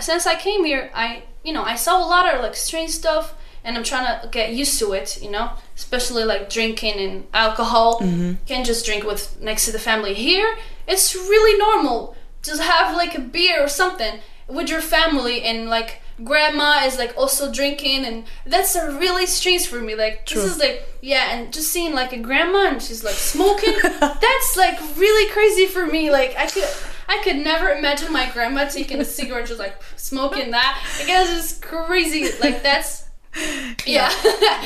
Since 0.00 0.26
I 0.26 0.34
came 0.34 0.64
here, 0.64 0.90
I 0.94 1.24
you 1.44 1.52
know 1.52 1.62
I 1.62 1.76
saw 1.76 1.98
a 1.98 2.06
lot 2.06 2.32
of 2.32 2.40
like 2.42 2.54
strange 2.54 2.90
stuff, 2.90 3.34
and 3.64 3.76
I'm 3.76 3.84
trying 3.84 4.20
to 4.20 4.28
get 4.28 4.52
used 4.52 4.78
to 4.80 4.92
it. 4.92 5.22
You 5.22 5.30
know, 5.30 5.52
especially 5.76 6.24
like 6.24 6.50
drinking 6.50 6.98
and 6.98 7.26
alcohol. 7.32 8.00
Mm-hmm. 8.00 8.44
Can't 8.46 8.66
just 8.66 8.84
drink 8.84 9.04
with 9.04 9.40
next 9.40 9.64
to 9.66 9.72
the 9.72 9.78
family. 9.78 10.14
Here, 10.14 10.56
it's 10.86 11.14
really 11.14 11.58
normal 11.58 12.16
to 12.42 12.62
have 12.62 12.96
like 12.96 13.14
a 13.16 13.20
beer 13.20 13.62
or 13.62 13.68
something 13.68 14.20
with 14.46 14.68
your 14.68 14.80
family 14.80 15.42
and 15.42 15.68
like 15.68 16.00
grandma 16.24 16.82
is 16.84 16.98
like 16.98 17.16
also 17.16 17.52
drinking 17.52 18.04
and 18.04 18.24
that's 18.44 18.74
a 18.74 18.98
really 18.98 19.26
strange 19.26 19.66
for 19.66 19.80
me 19.80 19.94
like 19.94 20.26
True. 20.26 20.42
this 20.42 20.52
is 20.52 20.58
like 20.58 20.82
yeah 21.00 21.32
and 21.32 21.52
just 21.52 21.70
seeing 21.70 21.94
like 21.94 22.12
a 22.12 22.18
grandma 22.18 22.68
and 22.68 22.82
she's 22.82 23.04
like 23.04 23.14
smoking 23.14 23.74
that's 24.00 24.56
like 24.56 24.78
really 24.96 25.30
crazy 25.30 25.66
for 25.66 25.86
me 25.86 26.10
like 26.10 26.34
i 26.36 26.46
could 26.46 26.64
i 27.08 27.18
could 27.24 27.36
never 27.36 27.70
imagine 27.70 28.12
my 28.12 28.28
grandma 28.30 28.66
taking 28.68 29.00
a 29.00 29.04
cigarette 29.04 29.46
just 29.46 29.58
like 29.58 29.76
smoking 29.96 30.50
that 30.50 30.82
i 31.00 31.06
guess 31.06 31.28
it's 31.36 31.58
crazy 31.58 32.28
like 32.40 32.62
that's 32.62 33.04
yeah 33.86 34.10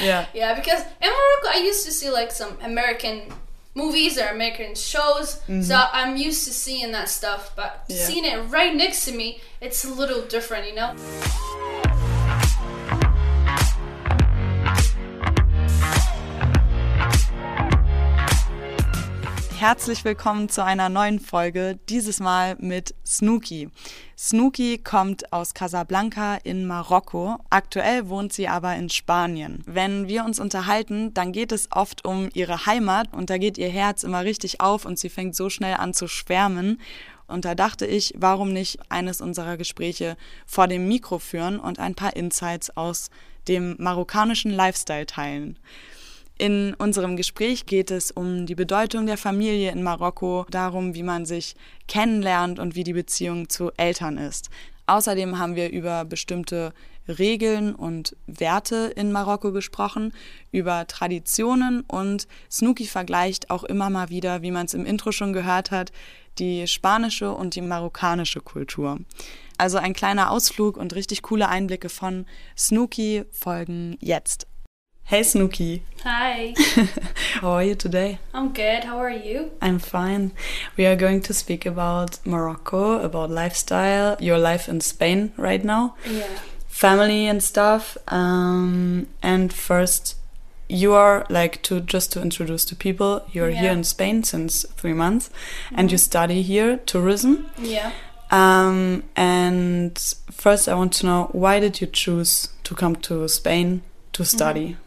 Yeah. 0.00 0.26
yeah 0.34 0.54
because 0.54 0.80
in 1.00 1.08
morocco 1.10 1.48
i 1.58 1.62
used 1.64 1.84
to 1.86 1.92
see 1.92 2.10
like 2.10 2.30
some 2.30 2.56
american 2.62 3.22
movies 3.74 4.18
or 4.18 4.26
american 4.28 4.74
shows 4.74 5.40
so 5.62 5.82
i'm 5.92 6.16
used 6.16 6.44
to 6.46 6.52
seeing 6.52 6.92
that 6.92 7.08
stuff 7.08 7.52
but 7.56 7.84
Mm-hmm. 7.88 7.92
Yeah. 7.92 8.04
seeing 8.06 8.24
it 8.24 8.38
right 8.50 8.74
next 8.74 9.04
to 9.06 9.12
me 9.12 9.40
it's 9.60 9.84
a 9.84 9.92
little 9.92 10.22
different 10.22 10.66
you 10.68 10.74
know 10.74 10.94
Herzlich 19.62 20.04
willkommen 20.04 20.48
zu 20.48 20.64
einer 20.64 20.88
neuen 20.88 21.20
Folge, 21.20 21.78
dieses 21.88 22.18
Mal 22.18 22.56
mit 22.58 22.96
Snooki. 23.06 23.70
Snooki 24.18 24.78
kommt 24.78 25.32
aus 25.32 25.54
Casablanca 25.54 26.34
in 26.42 26.66
Marokko. 26.66 27.38
Aktuell 27.48 28.08
wohnt 28.08 28.32
sie 28.32 28.48
aber 28.48 28.74
in 28.74 28.88
Spanien. 28.88 29.62
Wenn 29.64 30.08
wir 30.08 30.24
uns 30.24 30.40
unterhalten, 30.40 31.14
dann 31.14 31.30
geht 31.30 31.52
es 31.52 31.68
oft 31.70 32.04
um 32.04 32.28
ihre 32.34 32.66
Heimat 32.66 33.12
und 33.12 33.30
da 33.30 33.38
geht 33.38 33.56
ihr 33.56 33.68
Herz 33.68 34.02
immer 34.02 34.24
richtig 34.24 34.60
auf 34.60 34.84
und 34.84 34.98
sie 34.98 35.08
fängt 35.08 35.36
so 35.36 35.48
schnell 35.48 35.74
an 35.74 35.94
zu 35.94 36.08
schwärmen. 36.08 36.80
Und 37.28 37.44
da 37.44 37.54
dachte 37.54 37.86
ich, 37.86 38.14
warum 38.16 38.52
nicht 38.52 38.80
eines 38.88 39.20
unserer 39.20 39.56
Gespräche 39.56 40.16
vor 40.44 40.66
dem 40.66 40.88
Mikro 40.88 41.20
führen 41.20 41.60
und 41.60 41.78
ein 41.78 41.94
paar 41.94 42.16
Insights 42.16 42.76
aus 42.76 43.10
dem 43.46 43.76
marokkanischen 43.78 44.50
Lifestyle 44.50 45.06
teilen. 45.06 45.56
In 46.38 46.74
unserem 46.74 47.16
Gespräch 47.16 47.66
geht 47.66 47.90
es 47.90 48.10
um 48.10 48.46
die 48.46 48.54
Bedeutung 48.54 49.06
der 49.06 49.18
Familie 49.18 49.70
in 49.70 49.82
Marokko, 49.82 50.46
darum, 50.50 50.94
wie 50.94 51.02
man 51.02 51.26
sich 51.26 51.54
kennenlernt 51.88 52.58
und 52.58 52.74
wie 52.74 52.84
die 52.84 52.94
Beziehung 52.94 53.48
zu 53.48 53.70
Eltern 53.76 54.18
ist. 54.18 54.48
Außerdem 54.86 55.38
haben 55.38 55.54
wir 55.54 55.70
über 55.70 56.04
bestimmte 56.04 56.72
Regeln 57.06 57.74
und 57.74 58.16
Werte 58.26 58.92
in 58.96 59.12
Marokko 59.12 59.52
gesprochen, 59.52 60.12
über 60.50 60.86
Traditionen 60.86 61.82
und 61.82 62.26
Snooki 62.50 62.86
vergleicht 62.86 63.50
auch 63.50 63.64
immer 63.64 63.90
mal 63.90 64.08
wieder, 64.08 64.42
wie 64.42 64.50
man 64.50 64.66
es 64.66 64.74
im 64.74 64.86
Intro 64.86 65.12
schon 65.12 65.32
gehört 65.32 65.70
hat, 65.70 65.92
die 66.38 66.66
spanische 66.66 67.32
und 67.32 67.54
die 67.54 67.60
marokkanische 67.60 68.40
Kultur. 68.40 68.98
Also 69.58 69.78
ein 69.78 69.92
kleiner 69.92 70.30
Ausflug 70.30 70.76
und 70.76 70.94
richtig 70.94 71.22
coole 71.22 71.48
Einblicke 71.48 71.88
von 71.88 72.26
Snooki 72.56 73.24
folgen 73.30 73.96
jetzt. 74.00 74.46
Hey 75.12 75.20
Snooki, 75.20 75.82
hi 76.04 76.54
how 77.42 77.50
are 77.50 77.62
you 77.62 77.74
today? 77.74 78.18
i'm 78.32 78.54
good 78.54 78.84
how 78.84 78.96
are 78.96 79.10
you 79.10 79.50
I'm 79.60 79.78
fine. 79.78 80.32
We 80.78 80.86
are 80.86 80.96
going 80.96 81.20
to 81.28 81.34
speak 81.34 81.66
about 81.66 82.18
Morocco, 82.26 82.98
about 83.02 83.28
lifestyle, 83.28 84.16
your 84.20 84.38
life 84.38 84.70
in 84.70 84.80
Spain 84.80 85.34
right 85.36 85.62
now, 85.62 85.96
yeah 86.08 86.38
family 86.66 87.26
and 87.26 87.42
stuff. 87.42 87.98
Um, 88.08 89.06
and 89.22 89.52
first, 89.52 90.16
you 90.70 90.94
are 90.94 91.26
like 91.28 91.62
to 91.64 91.82
just 91.82 92.10
to 92.12 92.22
introduce 92.22 92.64
to 92.64 92.74
people, 92.74 93.22
you're 93.32 93.50
here 93.50 93.70
in 93.70 93.84
Spain 93.84 94.24
since 94.24 94.64
three 94.78 94.94
months, 94.94 95.28
and 95.74 95.92
you 95.92 95.98
study 95.98 96.40
here 96.40 96.78
tourism. 96.86 97.50
yeah 97.58 97.92
Um, 98.30 99.02
and 99.14 99.92
first, 100.30 100.70
I 100.70 100.74
want 100.74 100.94
to 100.94 101.06
know 101.06 101.28
why 101.32 101.60
did 101.60 101.82
you 101.82 101.86
choose 101.86 102.48
to 102.64 102.74
come 102.74 102.96
to 103.08 103.28
Spain 103.28 103.82
to 104.14 104.24
study? 104.24 104.78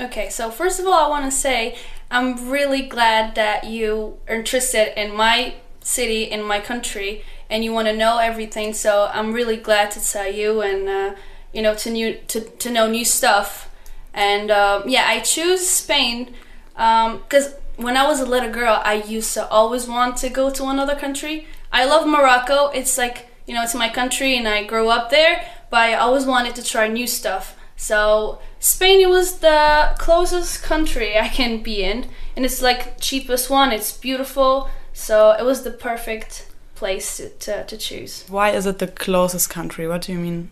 Okay, 0.00 0.30
so 0.30 0.50
first 0.50 0.80
of 0.80 0.86
all, 0.86 0.94
I 0.94 1.08
want 1.08 1.26
to 1.26 1.30
say 1.30 1.76
I'm 2.10 2.48
really 2.48 2.80
glad 2.80 3.34
that 3.34 3.64
you 3.64 4.16
are 4.26 4.36
interested 4.36 4.98
in 4.98 5.14
my 5.14 5.56
city, 5.82 6.24
in 6.24 6.42
my 6.42 6.58
country, 6.58 7.22
and 7.50 7.62
you 7.62 7.74
want 7.74 7.86
to 7.86 7.94
know 7.94 8.16
everything. 8.16 8.72
So 8.72 9.10
I'm 9.12 9.34
really 9.34 9.58
glad 9.58 9.90
to 9.90 10.00
tell 10.02 10.32
you 10.32 10.62
and 10.62 10.88
uh, 10.88 11.14
you 11.52 11.60
know 11.60 11.74
to 11.74 11.90
new 11.90 12.14
to, 12.28 12.40
to 12.40 12.70
know 12.70 12.88
new 12.88 13.04
stuff. 13.04 13.70
And 14.14 14.50
um, 14.50 14.88
yeah, 14.88 15.04
I 15.06 15.20
choose 15.20 15.68
Spain 15.68 16.34
because 16.72 17.54
when 17.76 17.98
I 17.98 18.06
was 18.06 18.20
a 18.20 18.26
little 18.26 18.50
girl, 18.50 18.80
I 18.82 18.94
used 18.94 19.34
to 19.34 19.46
always 19.48 19.86
want 19.86 20.16
to 20.18 20.30
go 20.30 20.48
to 20.48 20.64
another 20.64 20.96
country. 20.96 21.46
I 21.70 21.84
love 21.84 22.06
Morocco. 22.08 22.68
It's 22.68 22.96
like 22.96 23.28
you 23.46 23.52
know, 23.54 23.62
it's 23.62 23.74
my 23.74 23.90
country, 23.90 24.34
and 24.38 24.48
I 24.48 24.64
grew 24.64 24.88
up 24.88 25.10
there. 25.10 25.44
But 25.68 25.80
I 25.90 25.94
always 25.94 26.24
wanted 26.24 26.54
to 26.54 26.64
try 26.64 26.88
new 26.88 27.06
stuff. 27.06 27.54
So 27.80 28.38
Spain 28.58 29.08
was 29.08 29.38
the 29.38 29.94
closest 29.98 30.62
country 30.62 31.18
I 31.18 31.28
can 31.28 31.62
be 31.62 31.82
in, 31.82 32.08
and 32.36 32.44
it's 32.44 32.60
like 32.60 33.00
cheapest 33.00 33.48
one. 33.48 33.72
It's 33.72 33.90
beautiful, 33.90 34.68
so 34.92 35.30
it 35.30 35.44
was 35.44 35.62
the 35.62 35.70
perfect 35.70 36.50
place 36.74 37.16
to, 37.16 37.30
to, 37.30 37.64
to 37.64 37.76
choose. 37.78 38.26
Why 38.28 38.50
is 38.50 38.66
it 38.66 38.80
the 38.80 38.86
closest 38.86 39.48
country? 39.48 39.88
What 39.88 40.02
do 40.02 40.12
you 40.12 40.18
mean? 40.18 40.50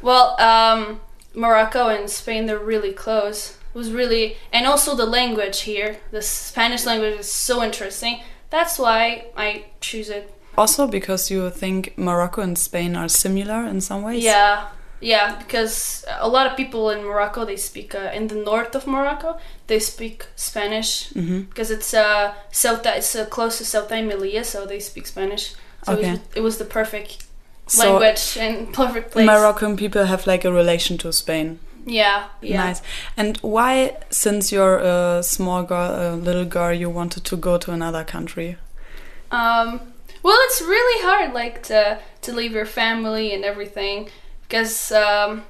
Well, 0.00 0.40
um, 0.40 1.00
Morocco 1.34 1.88
and 1.88 2.08
Spain 2.08 2.46
they're 2.46 2.56
really 2.56 2.92
close. 2.92 3.58
It 3.74 3.76
was 3.76 3.90
really, 3.90 4.36
and 4.52 4.64
also 4.64 4.94
the 4.94 5.06
language 5.06 5.62
here. 5.62 5.96
The 6.12 6.22
Spanish 6.22 6.86
language 6.86 7.18
is 7.18 7.32
so 7.32 7.64
interesting. 7.64 8.20
That's 8.50 8.78
why 8.78 9.26
I 9.36 9.64
choose 9.80 10.08
it. 10.08 10.32
Also, 10.56 10.86
because 10.86 11.32
you 11.32 11.50
think 11.50 11.98
Morocco 11.98 12.42
and 12.42 12.56
Spain 12.56 12.94
are 12.94 13.08
similar 13.08 13.64
in 13.64 13.80
some 13.80 14.02
ways? 14.02 14.22
Yeah, 14.22 14.68
yeah, 15.00 15.36
because 15.38 16.04
a 16.20 16.28
lot 16.28 16.46
of 16.46 16.56
people 16.56 16.90
in 16.90 17.04
Morocco 17.04 17.44
they 17.44 17.56
speak 17.56 17.94
uh, 17.94 18.10
in 18.14 18.28
the 18.28 18.34
north 18.36 18.74
of 18.74 18.86
Morocco 18.86 19.38
they 19.66 19.78
speak 19.78 20.26
Spanish 20.36 21.08
hmm 21.10 21.40
because 21.42 21.70
it's 21.70 21.92
uh 21.94 22.34
Ceuta 22.52 22.96
it's 22.96 23.14
uh, 23.14 23.26
close 23.26 23.58
to 23.58 23.64
Ceuta 23.64 23.92
and 23.92 24.10
Melilla, 24.10 24.44
so 24.44 24.66
they 24.66 24.80
speak 24.80 25.06
Spanish. 25.06 25.54
So 25.82 25.92
it, 25.94 25.98
Okay. 25.98 26.10
was, 26.12 26.20
it 26.34 26.40
was 26.40 26.58
the 26.58 26.64
perfect 26.64 27.24
So 27.66 27.98
language 27.98 28.36
and 28.38 28.72
perfect 28.82 29.10
place. 29.12 29.26
Moroccan 29.26 29.76
people 29.76 30.04
have 30.04 30.26
like 30.26 30.44
a 30.44 30.52
relation 30.52 30.98
to 30.98 31.12
Spain. 31.12 31.58
Yeah, 31.86 32.28
yeah. 32.40 32.64
Nice. 32.66 32.82
And 33.16 33.36
why, 33.42 33.96
since 34.10 34.50
you're 34.50 34.78
a 34.78 35.22
small 35.22 35.62
girl, 35.64 36.14
a 36.14 36.16
little 36.16 36.46
girl, 36.46 36.72
you 36.72 36.88
wanted 36.88 37.24
to 37.24 37.36
go 37.36 37.58
to 37.58 37.72
another 37.72 38.04
country? 38.04 38.56
Um, 39.30 39.80
well, 40.22 40.38
it's 40.46 40.62
really 40.62 41.02
hard, 41.04 41.34
like 41.34 41.62
to 41.64 41.98
to 42.22 42.32
leave 42.32 42.52
your 42.52 42.66
family 42.66 43.34
and 43.34 43.44
everything, 43.44 44.08
because 44.54 44.92
um, 44.92 45.42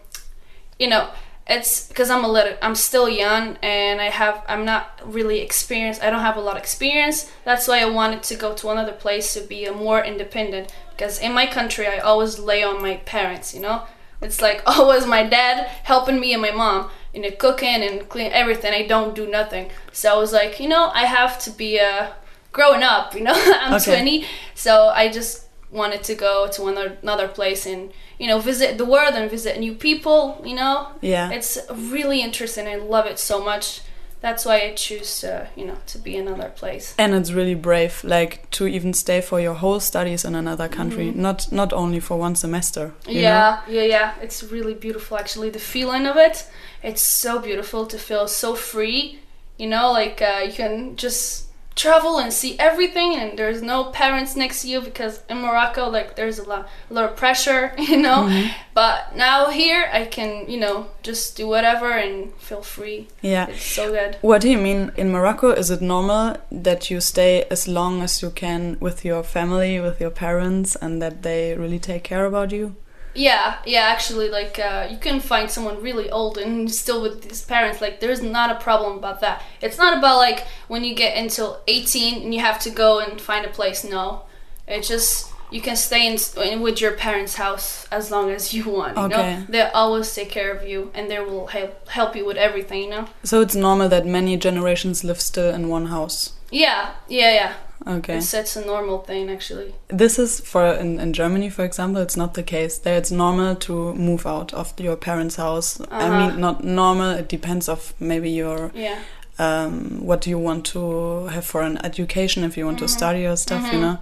you 0.78 0.88
know 0.88 1.10
it's 1.46 1.88
because 1.88 2.08
I'm 2.08 2.24
a 2.24 2.28
little, 2.28 2.56
I'm 2.62 2.74
still 2.74 3.06
young, 3.06 3.58
and 3.62 4.00
I 4.00 4.08
have, 4.08 4.42
I'm 4.48 4.64
not 4.64 4.98
really 5.04 5.40
experienced. 5.40 6.02
I 6.02 6.08
don't 6.08 6.22
have 6.22 6.38
a 6.38 6.40
lot 6.40 6.56
of 6.56 6.62
experience. 6.62 7.30
That's 7.44 7.68
why 7.68 7.80
I 7.80 7.84
wanted 7.84 8.22
to 8.22 8.34
go 8.34 8.54
to 8.54 8.70
another 8.70 8.92
place 8.92 9.34
to 9.34 9.42
be 9.42 9.66
a 9.66 9.72
more 9.74 10.02
independent. 10.02 10.74
Because 10.96 11.18
in 11.18 11.34
my 11.34 11.44
country, 11.44 11.86
I 11.86 11.98
always 11.98 12.38
lay 12.38 12.62
on 12.62 12.80
my 12.80 12.96
parents. 13.04 13.54
You 13.54 13.60
know, 13.60 13.82
it's 14.22 14.40
like 14.40 14.62
always 14.66 15.06
my 15.06 15.22
dad 15.22 15.66
helping 15.82 16.18
me 16.18 16.32
and 16.32 16.40
my 16.40 16.50
mom 16.50 16.88
in 17.12 17.20
the 17.20 17.30
cooking 17.32 17.82
and 17.82 18.08
clean 18.08 18.32
everything. 18.32 18.72
I 18.72 18.86
don't 18.86 19.14
do 19.14 19.26
nothing. 19.26 19.70
So 19.92 20.14
I 20.14 20.16
was 20.16 20.32
like, 20.32 20.58
you 20.60 20.68
know, 20.68 20.90
I 20.94 21.04
have 21.04 21.38
to 21.40 21.50
be 21.50 21.76
a 21.76 22.14
growing 22.52 22.82
up, 22.82 23.14
you 23.14 23.20
know, 23.20 23.34
I'm 23.36 23.74
Okay. 23.74 23.96
20, 23.96 24.24
so 24.54 24.88
I 24.88 25.10
just 25.10 25.44
wanted 25.70 26.02
to 26.04 26.14
go 26.14 26.48
to 26.52 26.68
another 26.68 26.96
another 27.02 27.28
place 27.28 27.66
and 27.66 27.92
you 28.18 28.26
know 28.28 28.38
visit 28.38 28.78
the 28.78 28.84
world 28.84 29.14
and 29.14 29.30
visit 29.30 29.58
new 29.58 29.74
people. 29.74 30.40
You 30.44 30.54
know, 30.56 30.88
Yeah. 31.00 31.30
it's 31.30 31.58
really 31.70 32.20
interesting. 32.20 32.66
I 32.68 32.76
love 32.76 33.06
it 33.06 33.18
so 33.18 33.42
much. 33.44 33.80
That's 34.20 34.46
why 34.46 34.56
I 34.62 34.72
choose 34.74 35.20
to 35.20 35.48
you 35.54 35.66
know 35.66 35.76
to 35.86 35.98
be 35.98 36.16
another 36.16 36.48
place. 36.48 36.94
and 36.98 37.14
it's 37.14 37.30
really 37.32 37.54
brave, 37.54 38.02
like 38.04 38.48
to 38.52 38.66
even 38.66 38.94
stay 38.94 39.20
for 39.20 39.38
your 39.40 39.54
whole 39.54 39.80
studies 39.80 40.24
in 40.24 40.34
another 40.34 40.68
country, 40.68 41.10
not 41.14 41.52
not 41.52 41.72
only 41.72 42.00
for 42.00 42.16
one 42.18 42.34
semester. 42.34 42.94
you 43.06 43.14
know? 43.16 43.20
Yeah, 43.20 43.60
yeah, 43.68 43.82
yeah. 43.82 44.12
It's 44.22 44.42
really 44.42 44.74
beautiful 44.74 45.18
actually. 45.18 45.50
The 45.50 45.58
feeling 45.58 46.06
of 46.06 46.16
it, 46.16 46.46
it's 46.82 47.02
so 47.02 47.38
beautiful 47.38 47.86
to 47.86 47.98
feel 47.98 48.26
so 48.26 48.54
free. 48.54 49.18
You 49.58 49.68
know, 49.68 49.92
like 49.92 50.22
uh, 50.22 50.40
you 50.46 50.52
can 50.52 50.96
just 50.96 51.48
travel 51.74 52.18
and 52.18 52.32
see 52.32 52.58
everything, 52.58 53.14
and 53.16 53.38
there's 53.38 53.62
no 53.62 53.84
parents 53.84 54.36
next 54.36 54.62
to 54.62 54.68
you 54.68 54.80
because 54.80 55.22
in 55.28 55.38
Morocco, 55.40 55.88
like 55.88 56.16
there's 56.16 56.38
a 56.38 56.44
lot, 56.44 56.68
a 56.90 56.94
lot 56.94 57.04
of 57.10 57.16
pressure. 57.16 57.72
You 57.84 58.00
know, 58.00 58.24
mm-hmm. 58.24 58.50
but 58.72 59.14
now 59.14 59.50
here 59.50 59.90
I 59.92 60.06
can, 60.06 60.48
you 60.50 60.58
know, 60.58 60.86
just 61.02 61.36
do 61.36 61.46
whatever 61.46 61.90
and 61.92 62.32
feel 62.36 62.62
free. 62.62 63.08
Yeah. 63.20 63.46
It's 63.48 63.62
so 63.62 63.92
good. 63.92 64.16
What 64.22 64.40
do 64.40 64.50
you 64.50 64.58
mean 64.58 64.90
in 64.96 65.12
Morocco? 65.12 65.50
Is 65.50 65.70
it 65.70 65.82
normal 65.82 66.36
that 66.50 66.90
you 66.90 67.00
stay 67.00 67.44
as 67.50 67.68
long 67.68 68.00
as 68.00 68.22
you 68.22 68.30
can 68.30 68.78
with 68.80 69.04
your 69.04 69.22
family, 69.22 69.78
with 69.80 70.00
your 70.00 70.10
parents, 70.10 70.76
and 70.76 71.02
that 71.02 71.22
they 71.22 71.54
really 71.56 71.78
take 71.78 72.04
care 72.04 72.24
about 72.24 72.52
you? 72.52 72.74
Yeah, 73.14 73.58
yeah. 73.64 73.80
Actually, 73.82 74.28
like 74.28 74.58
uh, 74.58 74.88
you 74.90 74.98
can 74.98 75.20
find 75.20 75.50
someone 75.50 75.80
really 75.82 76.10
old 76.10 76.36
and 76.38 76.70
still 76.70 77.00
with 77.02 77.24
his 77.24 77.42
parents. 77.42 77.80
Like 77.80 78.00
there's 78.00 78.22
not 78.22 78.50
a 78.50 78.56
problem 78.60 78.98
about 78.98 79.20
that. 79.20 79.42
It's 79.60 79.78
not 79.78 79.96
about 79.98 80.16
like 80.18 80.46
when 80.68 80.84
you 80.84 80.94
get 80.94 81.16
until 81.16 81.60
18 81.68 82.22
and 82.22 82.34
you 82.34 82.40
have 82.40 82.58
to 82.60 82.70
go 82.70 82.98
and 83.00 83.20
find 83.20 83.46
a 83.46 83.50
place. 83.50 83.84
No, 83.84 84.22
it's 84.66 84.88
just 84.88 85.30
you 85.50 85.60
can 85.60 85.76
stay 85.76 86.06
in, 86.10 86.18
in 86.42 86.60
with 86.62 86.80
your 86.80 86.92
parents' 86.92 87.36
house 87.36 87.86
as 87.92 88.10
long 88.10 88.30
as 88.30 88.52
you 88.52 88.64
want. 88.68 88.96
You 88.96 89.04
Okay. 89.04 89.16
know, 89.36 89.46
they 89.48 89.62
always 89.62 90.12
take 90.12 90.30
care 90.30 90.50
of 90.52 90.66
you 90.66 90.90
and 90.94 91.08
they 91.08 91.20
will 91.20 91.46
help 91.46 91.88
help 91.88 92.16
you 92.16 92.24
with 92.26 92.36
everything. 92.36 92.82
You 92.84 92.90
know. 92.90 93.06
So 93.22 93.40
it's 93.40 93.54
normal 93.54 93.88
that 93.90 94.04
many 94.06 94.36
generations 94.36 95.04
live 95.04 95.20
still 95.20 95.54
in 95.54 95.68
one 95.68 95.86
house. 95.86 96.32
Yeah, 96.54 96.90
yeah, 97.08 97.32
yeah. 97.34 97.52
Okay. 97.96 98.16
It's, 98.18 98.32
it's 98.32 98.56
a 98.56 98.64
normal 98.64 98.98
thing 98.98 99.28
actually. 99.30 99.74
This 99.88 100.18
is 100.18 100.40
for 100.40 100.64
in, 100.66 101.00
in 101.00 101.12
Germany, 101.12 101.50
for 101.50 101.64
example, 101.64 102.00
it's 102.02 102.16
not 102.16 102.34
the 102.34 102.42
case. 102.42 102.78
There, 102.78 102.96
it's 102.96 103.10
normal 103.10 103.56
to 103.56 103.92
move 103.94 104.26
out 104.26 104.54
of 104.54 104.72
your 104.78 104.96
parents' 104.96 105.36
house. 105.36 105.80
I 105.80 105.84
Uh-huh. 106.08 106.18
mean, 106.18 106.40
not 106.40 106.62
normal. 106.64 107.10
It 107.18 107.28
depends 107.28 107.68
of 107.68 107.92
maybe 108.00 108.30
your 108.30 108.70
Yeah. 108.74 108.98
um, 109.38 110.06
what 110.06 110.20
do 110.22 110.30
you 110.30 110.38
want 110.38 110.64
to 110.66 111.26
have 111.26 111.44
for 111.44 111.60
an 111.62 111.76
education 111.84 112.44
if 112.44 112.56
you 112.56 112.64
want 112.66 112.78
to 112.78 112.84
Mm-hmm. 112.84 112.98
study 112.98 113.26
or 113.26 113.36
stuff, 113.36 113.72
you 113.72 113.80
know. 113.80 113.98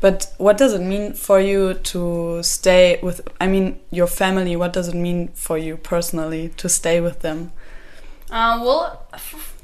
But 0.00 0.32
what 0.38 0.56
does 0.58 0.72
it 0.72 0.80
mean 0.82 1.12
for 1.14 1.40
you 1.40 1.74
to 1.74 2.40
stay 2.42 2.98
with? 3.02 3.20
I 3.40 3.48
mean, 3.48 3.80
your 3.90 4.06
family. 4.08 4.54
What 4.56 4.72
does 4.72 4.88
it 4.88 4.94
mean 4.94 5.28
for 5.34 5.58
you 5.58 5.76
personally 5.76 6.50
to 6.56 6.68
stay 6.68 7.00
with 7.00 7.18
them? 7.20 7.50
Uh, 8.30 8.60
well, 8.64 9.02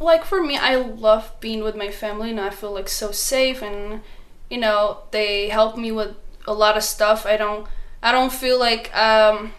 like 0.03 0.25
for 0.25 0.43
me, 0.43 0.57
I 0.57 0.77
love 0.77 1.33
being 1.41 1.63
with 1.63 1.77
my 1.77 1.91
family, 1.91 2.31
and 2.31 2.41
I 2.41 2.51
feel 2.51 2.73
like 2.73 2.89
so 2.89 3.13
safe, 3.13 3.63
and 3.63 4.03
you 4.51 4.59
know 4.59 4.99
they 5.11 5.49
help 5.49 5.77
me 5.77 5.93
with 5.93 6.15
a 6.47 6.53
lot 6.53 6.77
of 6.77 6.83
stuff. 6.83 7.27
I 7.27 7.37
don't, 7.37 7.67
I 8.03 8.13
don't 8.13 8.33
feel 8.33 8.59
like 8.59 8.95
um, 8.97 9.53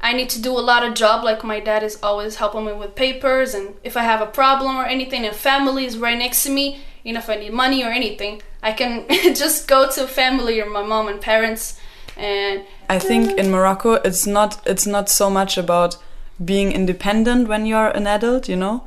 I 0.00 0.12
need 0.12 0.30
to 0.30 0.42
do 0.42 0.52
a 0.52 0.60
lot 0.60 0.84
of 0.84 0.94
job. 0.94 1.24
Like 1.24 1.44
my 1.44 1.60
dad 1.60 1.82
is 1.82 1.98
always 2.02 2.36
helping 2.36 2.64
me 2.66 2.72
with 2.72 2.94
papers, 2.94 3.54
and 3.54 3.74
if 3.84 3.96
I 3.96 4.02
have 4.02 4.20
a 4.20 4.26
problem 4.26 4.76
or 4.76 4.84
anything, 4.84 5.24
and 5.24 5.34
family 5.34 5.84
is 5.84 5.98
right 5.98 6.18
next 6.18 6.42
to 6.44 6.50
me. 6.50 6.80
You 7.04 7.12
know, 7.12 7.18
if 7.18 7.28
I 7.28 7.34
need 7.34 7.52
money 7.52 7.82
or 7.82 7.90
anything, 7.90 8.42
I 8.62 8.72
can 8.72 9.08
just 9.34 9.66
go 9.66 9.90
to 9.90 10.06
family 10.06 10.60
or 10.60 10.70
my 10.70 10.82
mom 10.82 11.08
and 11.08 11.20
parents, 11.20 11.80
and 12.16 12.64
I 12.88 12.98
think 12.98 13.38
in 13.38 13.50
Morocco, 13.50 13.94
it's 13.94 14.26
not 14.26 14.60
it's 14.66 14.86
not 14.86 15.08
so 15.08 15.30
much 15.30 15.56
about 15.56 15.96
being 16.44 16.72
independent 16.72 17.48
when 17.48 17.66
you're 17.66 17.88
an 17.88 18.06
adult. 18.06 18.48
You 18.48 18.56
know, 18.56 18.84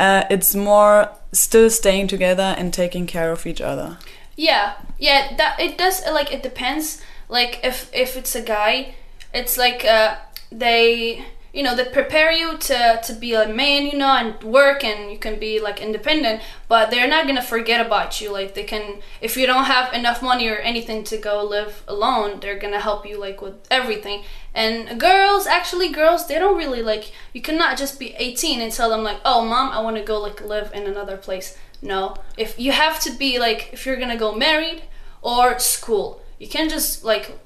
uh, 0.00 0.24
it's 0.30 0.54
more 0.54 1.10
still 1.32 1.70
staying 1.70 2.08
together 2.08 2.54
and 2.58 2.72
taking 2.72 3.06
care 3.06 3.30
of 3.30 3.46
each 3.46 3.60
other. 3.60 3.98
Yeah, 4.34 4.74
yeah. 4.98 5.36
That 5.36 5.60
it 5.60 5.76
does. 5.76 6.02
Like 6.06 6.32
it 6.32 6.42
depends. 6.42 7.02
Like 7.28 7.60
if 7.62 7.90
if 7.94 8.16
it's 8.16 8.34
a 8.34 8.40
guy, 8.40 8.94
it's 9.34 9.58
like 9.58 9.84
uh, 9.84 10.16
they 10.50 11.26
you 11.52 11.62
know 11.62 11.74
they 11.74 11.84
prepare 11.84 12.30
you 12.32 12.56
to 12.58 13.00
to 13.02 13.12
be 13.12 13.34
a 13.34 13.48
man, 13.48 13.86
you 13.86 13.98
know, 13.98 14.14
and 14.14 14.42
work, 14.42 14.84
and 14.84 15.10
you 15.10 15.18
can 15.18 15.38
be 15.38 15.60
like 15.60 15.80
independent. 15.80 16.42
But 16.68 16.90
they're 16.90 17.08
not 17.08 17.26
gonna 17.26 17.42
forget 17.42 17.84
about 17.84 18.20
you. 18.20 18.32
Like 18.32 18.54
they 18.54 18.64
can, 18.64 19.00
if 19.20 19.36
you 19.36 19.46
don't 19.46 19.64
have 19.64 19.92
enough 19.92 20.22
money 20.22 20.48
or 20.48 20.56
anything 20.56 21.04
to 21.04 21.16
go 21.16 21.42
live 21.42 21.82
alone, 21.88 22.40
they're 22.40 22.58
gonna 22.58 22.80
help 22.80 23.06
you 23.06 23.18
like 23.18 23.42
with 23.42 23.54
everything. 23.70 24.24
And 24.54 25.00
girls, 25.00 25.46
actually, 25.46 25.90
girls, 25.90 26.26
they 26.26 26.38
don't 26.38 26.56
really 26.56 26.82
like. 26.82 27.12
You 27.32 27.42
cannot 27.42 27.78
just 27.78 27.98
be 27.98 28.14
18 28.18 28.60
and 28.60 28.72
tell 28.72 28.90
them 28.90 29.02
like, 29.02 29.20
oh, 29.24 29.44
mom, 29.44 29.70
I 29.70 29.80
want 29.80 29.96
to 29.96 30.02
go 30.02 30.20
like 30.20 30.40
live 30.40 30.72
in 30.72 30.86
another 30.86 31.16
place. 31.16 31.56
No, 31.82 32.16
if 32.36 32.58
you 32.58 32.72
have 32.72 33.00
to 33.00 33.10
be 33.12 33.38
like, 33.38 33.70
if 33.72 33.86
you're 33.86 33.96
gonna 33.96 34.16
go 34.16 34.34
married 34.34 34.82
or 35.22 35.58
school, 35.58 36.22
you 36.38 36.48
can't 36.48 36.70
just 36.70 37.04
like 37.04 37.38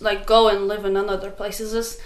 like 0.00 0.26
go 0.26 0.48
and 0.48 0.68
live 0.68 0.84
in 0.84 0.96
another 0.96 1.30
place. 1.30 1.60
It's 1.60 1.72
just, 1.72 2.00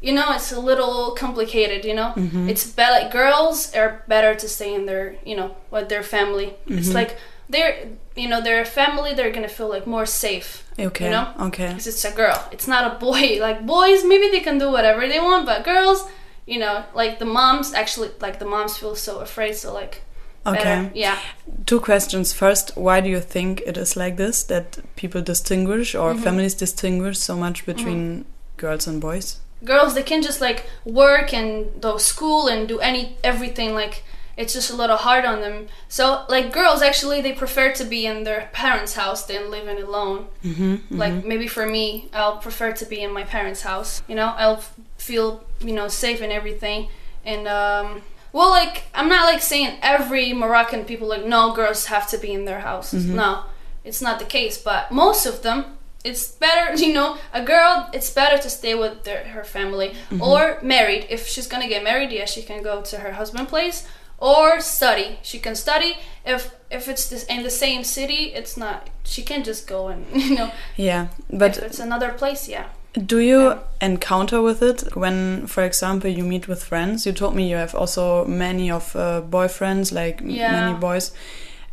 you 0.00 0.12
know, 0.12 0.32
it's 0.32 0.52
a 0.52 0.60
little 0.60 1.12
complicated. 1.12 1.84
You 1.84 1.94
know, 1.94 2.12
mm-hmm. 2.16 2.48
it's 2.48 2.66
better. 2.70 2.92
Like 3.02 3.12
girls 3.12 3.74
are 3.74 4.04
better 4.08 4.34
to 4.34 4.48
stay 4.48 4.74
in 4.74 4.86
their, 4.86 5.16
you 5.24 5.36
know, 5.36 5.56
with 5.70 5.88
their 5.88 6.02
family. 6.02 6.54
It's 6.66 6.88
mm-hmm. 6.88 6.94
like 6.94 7.18
they're, 7.48 7.88
you 8.14 8.28
know, 8.28 8.40
their 8.40 8.64
family. 8.64 9.14
They're 9.14 9.32
gonna 9.32 9.48
feel 9.48 9.68
like 9.68 9.86
more 9.86 10.06
safe. 10.06 10.64
Okay. 10.78 11.06
You 11.06 11.10
know, 11.10 11.32
Okay. 11.40 11.68
because 11.68 11.86
it's 11.86 12.04
a 12.04 12.12
girl. 12.12 12.48
It's 12.52 12.68
not 12.68 12.84
a 12.92 12.98
boy. 12.98 13.38
Like 13.46 13.66
boys, 13.66 14.04
maybe 14.04 14.28
they 14.30 14.40
can 14.40 14.58
do 14.58 14.70
whatever 14.70 15.08
they 15.08 15.20
want, 15.20 15.46
but 15.46 15.64
girls, 15.64 16.06
you 16.46 16.58
know, 16.58 16.84
like 16.94 17.18
the 17.18 17.24
moms 17.24 17.74
actually, 17.74 18.10
like 18.20 18.38
the 18.38 18.44
moms 18.44 18.76
feel 18.76 18.94
so 18.94 19.20
afraid. 19.20 19.56
So 19.56 19.72
like, 19.74 20.02
Okay. 20.46 20.62
better. 20.62 20.90
yeah. 20.94 21.18
Two 21.66 21.80
questions. 21.80 22.32
First, 22.32 22.76
why 22.76 23.00
do 23.00 23.08
you 23.08 23.20
think 23.20 23.60
it 23.66 23.76
is 23.76 23.96
like 23.96 24.16
this 24.16 24.44
that 24.44 24.78
people 24.96 25.20
distinguish 25.20 25.94
or 25.94 26.12
Mm-hmm. 26.12 26.22
families 26.22 26.54
distinguish 26.54 27.18
so 27.18 27.36
much 27.36 27.66
between 27.66 28.00
mm-hmm. 28.20 28.56
girls 28.56 28.86
and 28.86 29.00
boys? 29.00 29.40
Girls 29.64 29.94
they 29.94 30.02
can 30.02 30.22
just 30.22 30.40
like 30.40 30.66
work 30.84 31.34
and 31.34 31.80
go 31.80 31.96
school 31.98 32.48
and 32.48 32.68
do 32.68 32.78
any 32.80 33.16
everything 33.24 33.74
like 33.74 34.04
it's 34.36 34.52
just 34.52 34.70
a 34.70 34.76
little 34.76 34.96
hard 34.96 35.24
on 35.24 35.40
them. 35.40 35.66
So 35.88 36.24
like 36.28 36.52
girls 36.52 36.80
actually 36.80 37.20
they 37.20 37.32
prefer 37.32 37.72
to 37.72 37.84
be 37.84 38.06
in 38.06 38.22
their 38.22 38.48
parents 38.52 38.94
house 38.94 39.26
than 39.26 39.50
living 39.50 39.82
alone. 39.82 40.26
Mm-hmm. 40.44 40.96
like 40.96 41.24
maybe 41.24 41.48
for 41.48 41.66
me 41.66 42.08
i'll 42.12 42.36
prefer 42.38 42.72
to 42.72 42.84
be 42.86 43.00
in 43.02 43.12
my 43.12 43.24
parents 43.24 43.62
house. 43.62 44.02
You 44.06 44.14
know 44.14 44.32
i'll 44.36 44.58
f- 44.58 44.74
feel 44.96 45.44
you 45.60 45.72
know 45.74 45.88
safe 45.88 46.20
and 46.22 46.32
everything. 46.32 46.88
And 47.24 47.48
um 47.48 48.02
well 48.32 48.50
like 48.50 48.84
i'm 48.94 49.08
not 49.08 49.24
like 49.24 49.42
saying 49.42 49.78
every 49.82 50.32
moroccan 50.32 50.84
people 50.84 51.08
like 51.08 51.24
no 51.24 51.52
girls 51.52 51.86
have 51.86 52.08
to 52.10 52.18
be 52.18 52.32
in 52.32 52.44
their 52.44 52.60
houses. 52.60 53.06
No 53.06 53.42
it's 53.84 54.02
not 54.02 54.18
the 54.18 54.24
case. 54.24 54.58
But 54.58 54.92
most 54.92 55.26
of 55.26 55.42
them 55.42 55.64
it's 56.04 56.28
better 56.32 56.74
you 56.84 56.92
know 56.92 57.16
a 57.32 57.42
girl 57.42 57.88
it's 57.92 58.10
better 58.10 58.38
to 58.38 58.48
stay 58.48 58.74
with 58.74 59.04
their, 59.04 59.24
her 59.28 59.44
family 59.44 59.94
or 60.20 60.58
married. 60.62 61.06
If 61.10 61.26
she's 61.26 61.46
gonna 61.46 61.68
get 61.68 61.82
married 61.82 62.10
yeah 62.12 62.24
she 62.26 62.42
can 62.42 62.62
go 62.62 62.82
to 62.82 62.96
her 62.98 63.12
husband 63.12 63.48
place 63.48 63.86
or 64.18 64.60
study. 64.60 65.18
She 65.22 65.38
can 65.38 65.54
study. 65.54 65.96
If 66.24 66.50
if 66.70 66.88
it's 66.88 67.08
this 67.08 67.24
in 67.24 67.42
the 67.42 67.50
same 67.50 67.84
city 67.84 68.32
it's 68.34 68.56
not 68.56 68.88
she 69.04 69.22
can 69.22 69.42
just 69.44 69.66
go 69.66 69.88
and 69.88 70.04
you 70.14 70.34
know. 70.36 70.50
Yeah, 70.76 71.08
if 71.30 71.38
but 71.38 71.58
it's 71.58 71.78
another 71.80 72.10
place 72.12 72.48
yeah. 72.48 72.66
do 73.06 73.18
you 73.18 73.58
encounter 73.80 74.40
with 74.42 74.60
it 74.62 74.96
when, 74.96 75.46
for 75.46 75.62
example, 75.62 76.10
you 76.10 76.24
meet 76.24 76.48
with 76.48 76.64
friends? 76.64 77.06
You 77.06 77.12
told 77.12 77.34
me 77.34 77.48
you 77.48 77.56
have 77.56 77.74
also 77.74 78.24
many 78.24 78.70
of 78.70 78.96
uh, 78.96 79.22
boyfriends, 79.30 79.92
like 79.92 80.20
Yeah. 80.24 80.52
many 80.52 80.74
boys, 80.78 81.12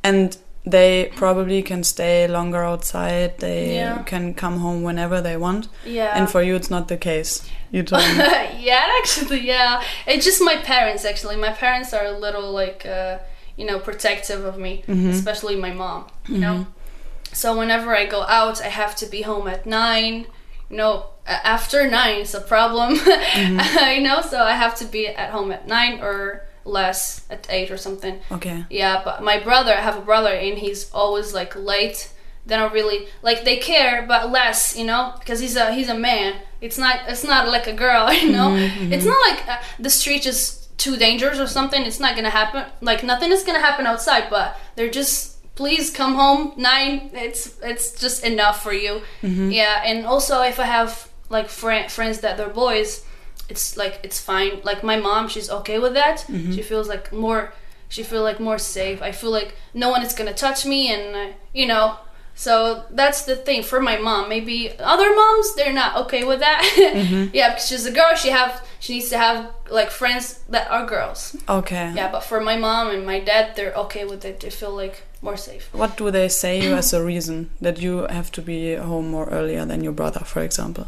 and 0.04 0.38
they 0.68 1.12
probably 1.16 1.62
can 1.62 1.84
stay 1.84 2.28
longer 2.28 2.64
outside. 2.64 3.38
They 3.40 3.76
Yeah. 3.76 4.04
can 4.04 4.34
come 4.34 4.58
home 4.60 4.82
whenever 4.84 5.22
they 5.22 5.38
want, 5.38 5.68
yeah. 5.86 6.18
And 6.18 6.30
for 6.30 6.42
you, 6.42 6.56
it's 6.56 6.70
not 6.72 6.88
the 6.88 6.98
case. 6.98 7.48
You 7.72 7.84
told 7.90 8.04
me. 8.04 8.18
yeah 8.60 8.86
actually 9.02 9.42
yeah. 9.42 9.82
It's 10.08 10.26
just 10.26 10.42
my 10.42 10.58
parents 10.58 11.06
actually. 11.06 11.36
My 11.38 11.52
parents 11.52 11.94
are 11.94 12.06
a 12.06 12.18
little 12.18 12.52
like 12.52 12.86
uh, 12.86 13.20
you 13.58 13.66
know 13.66 13.80
protective 13.80 14.44
of 14.46 14.58
me 14.58 14.84
mm-hmm. 14.88 15.10
especially 15.10 15.56
my 15.56 15.72
mom 15.72 16.06
you 16.28 16.40
know? 16.40 16.56
Mm-hmm. 16.56 17.34
So 17.34 17.58
whenever 17.58 17.96
i 17.96 18.06
go 18.06 18.22
out 18.24 18.62
i 18.62 18.68
have 18.68 18.96
to 18.98 19.06
be 19.06 19.22
home 19.22 19.48
at 19.48 19.66
nine. 19.66 20.26
You 20.70 20.78
know 20.78 20.94
after 21.26 21.90
nine 21.90 22.20
is 22.22 22.34
a 22.36 22.42
problem. 22.42 22.90
Mm-hmm. 23.06 23.60
You 23.96 24.02
know 24.08 24.22
so 24.22 24.38
i 24.54 24.56
have 24.64 24.76
to 24.82 24.86
be 24.86 25.08
at 25.08 25.30
home 25.32 25.52
at 25.52 25.68
nine 25.68 26.00
or 26.02 26.18
less 26.66 27.26
at 27.30 27.46
eight 27.50 27.70
or 27.72 27.78
something 27.78 28.20
okay. 28.32 28.66
yeah, 28.70 29.02
but 29.06 29.24
my 29.24 29.40
brother, 29.40 29.72
I 29.74 29.82
have 29.82 29.98
a 29.98 30.02
brother, 30.02 30.30
and 30.30 30.58
he's 30.58 30.92
always 30.92 31.34
like 31.34 31.56
late. 31.56 32.12
They 32.48 32.56
don't 32.58 32.74
really 32.74 33.08
like 33.22 33.44
they 33.44 33.58
care, 33.58 34.06
but 34.08 34.32
less, 34.32 34.78
you 34.78 34.86
know, 34.86 35.14
because 35.20 35.40
he's 35.40 35.56
a 35.56 35.74
he's 35.74 35.90
a 35.90 35.98
man. 35.98 36.36
It's 36.62 36.78
not 36.78 37.00
it's 37.08 37.24
not 37.24 37.48
like 37.48 37.68
a 37.68 37.74
girl, 37.74 38.12
you 38.22 38.32
know. 38.32 38.50
Mm-hmm, 38.50 38.80
mm-hmm. 38.80 38.94
It's 38.94 39.06
not 39.06 39.20
like 39.30 39.48
uh, 39.48 39.62
the 39.80 39.90
street 39.90 40.26
is 40.26 40.68
too 40.78 40.98
dangerous 40.98 41.40
or 41.40 41.48
something. 41.48 41.82
It's 41.84 42.00
not 42.00 42.16
gonna 42.16 42.30
happen. 42.30 42.66
Like 42.82 43.04
nothing 43.04 43.32
is 43.32 43.44
gonna 43.44 43.60
happen 43.60 43.86
outside, 43.88 44.30
but 44.30 44.60
they're 44.76 44.90
just 44.92 45.36
please 45.56 45.90
come 45.90 46.16
home 46.16 46.54
nine. 46.58 47.10
It's 47.14 47.60
it's 47.62 48.00
just 48.00 48.24
enough 48.24 48.62
for 48.62 48.74
you. 48.74 49.02
Mm-hmm. 49.24 49.52
Yeah, 49.52 49.82
and 49.84 50.06
also 50.06 50.42
if 50.42 50.60
I 50.60 50.66
have 50.66 51.10
like 51.30 51.50
fri 51.50 51.88
friends 51.88 52.20
that 52.20 52.38
they're 52.38 52.50
boys, 52.50 53.06
it's 53.50 53.78
like 53.78 54.00
it's 54.04 54.20
fine. 54.20 54.62
Like 54.64 54.84
my 54.84 54.98
mom, 54.98 55.28
she's 55.28 55.50
okay 55.50 55.80
with 55.80 55.94
that. 55.94 56.26
She 56.28 56.62
feels 56.62 56.88
like 56.88 57.12
more. 57.14 57.54
She 57.88 58.04
feel 58.04 58.24
like 58.24 58.40
more 58.40 58.58
safe. 58.58 59.02
I 59.02 59.12
feel 59.12 59.32
like 59.32 59.56
no 59.74 59.90
one 59.90 60.04
is 60.04 60.14
gonna 60.14 60.34
touch 60.34 60.66
me, 60.66 60.92
and 60.94 61.16
uh, 61.16 61.34
you 61.54 61.68
know. 61.68 61.98
So 62.38 62.84
that's 62.92 63.24
the 63.24 63.38
thing 63.38 63.64
for 63.64 63.80
my 63.80 63.98
mom. 63.98 64.28
Maybe 64.28 64.78
other 64.80 65.16
moms 65.16 65.56
they're 65.56 65.72
not 65.72 65.96
okay 66.06 66.26
with 66.26 66.40
that. 66.42 66.62
yeah, 67.34 67.50
because 67.50 67.68
she's 67.68 67.86
a 67.86 67.92
girl. 67.92 68.14
She 68.16 68.30
have 68.30 68.62
she 68.80 68.96
needs 68.96 69.10
to 69.10 69.18
have 69.18 69.52
like 69.70 69.90
friends 69.90 70.44
that 70.50 70.70
are 70.70 70.86
girls. 70.86 71.38
Okay. 71.48 71.94
Yeah, 71.96 72.12
but 72.12 72.24
for 72.26 72.42
my 72.42 72.58
mom 72.58 72.90
and 72.90 73.06
my 73.06 73.22
dad, 73.22 73.56
they're 73.56 73.74
okay 73.86 74.04
with 74.04 74.26
it. 74.26 74.42
They 74.42 74.50
feel 74.50 74.76
like 74.76 75.04
more 75.22 75.38
safe. 75.38 75.70
What 75.74 75.96
do 75.96 76.12
they 76.12 76.28
say 76.28 76.62
you 76.62 76.76
as 76.76 76.94
a 76.94 77.02
reason 77.04 77.50
that 77.62 77.80
you 77.80 78.06
have 78.08 78.32
to 78.34 78.42
be 78.42 78.76
home 78.76 79.10
more 79.10 79.28
earlier 79.30 79.64
than 79.66 79.82
your 79.82 79.94
brother, 79.94 80.20
for 80.26 80.42
example? 80.42 80.88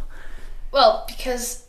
Well, 0.71 1.05
because 1.07 1.63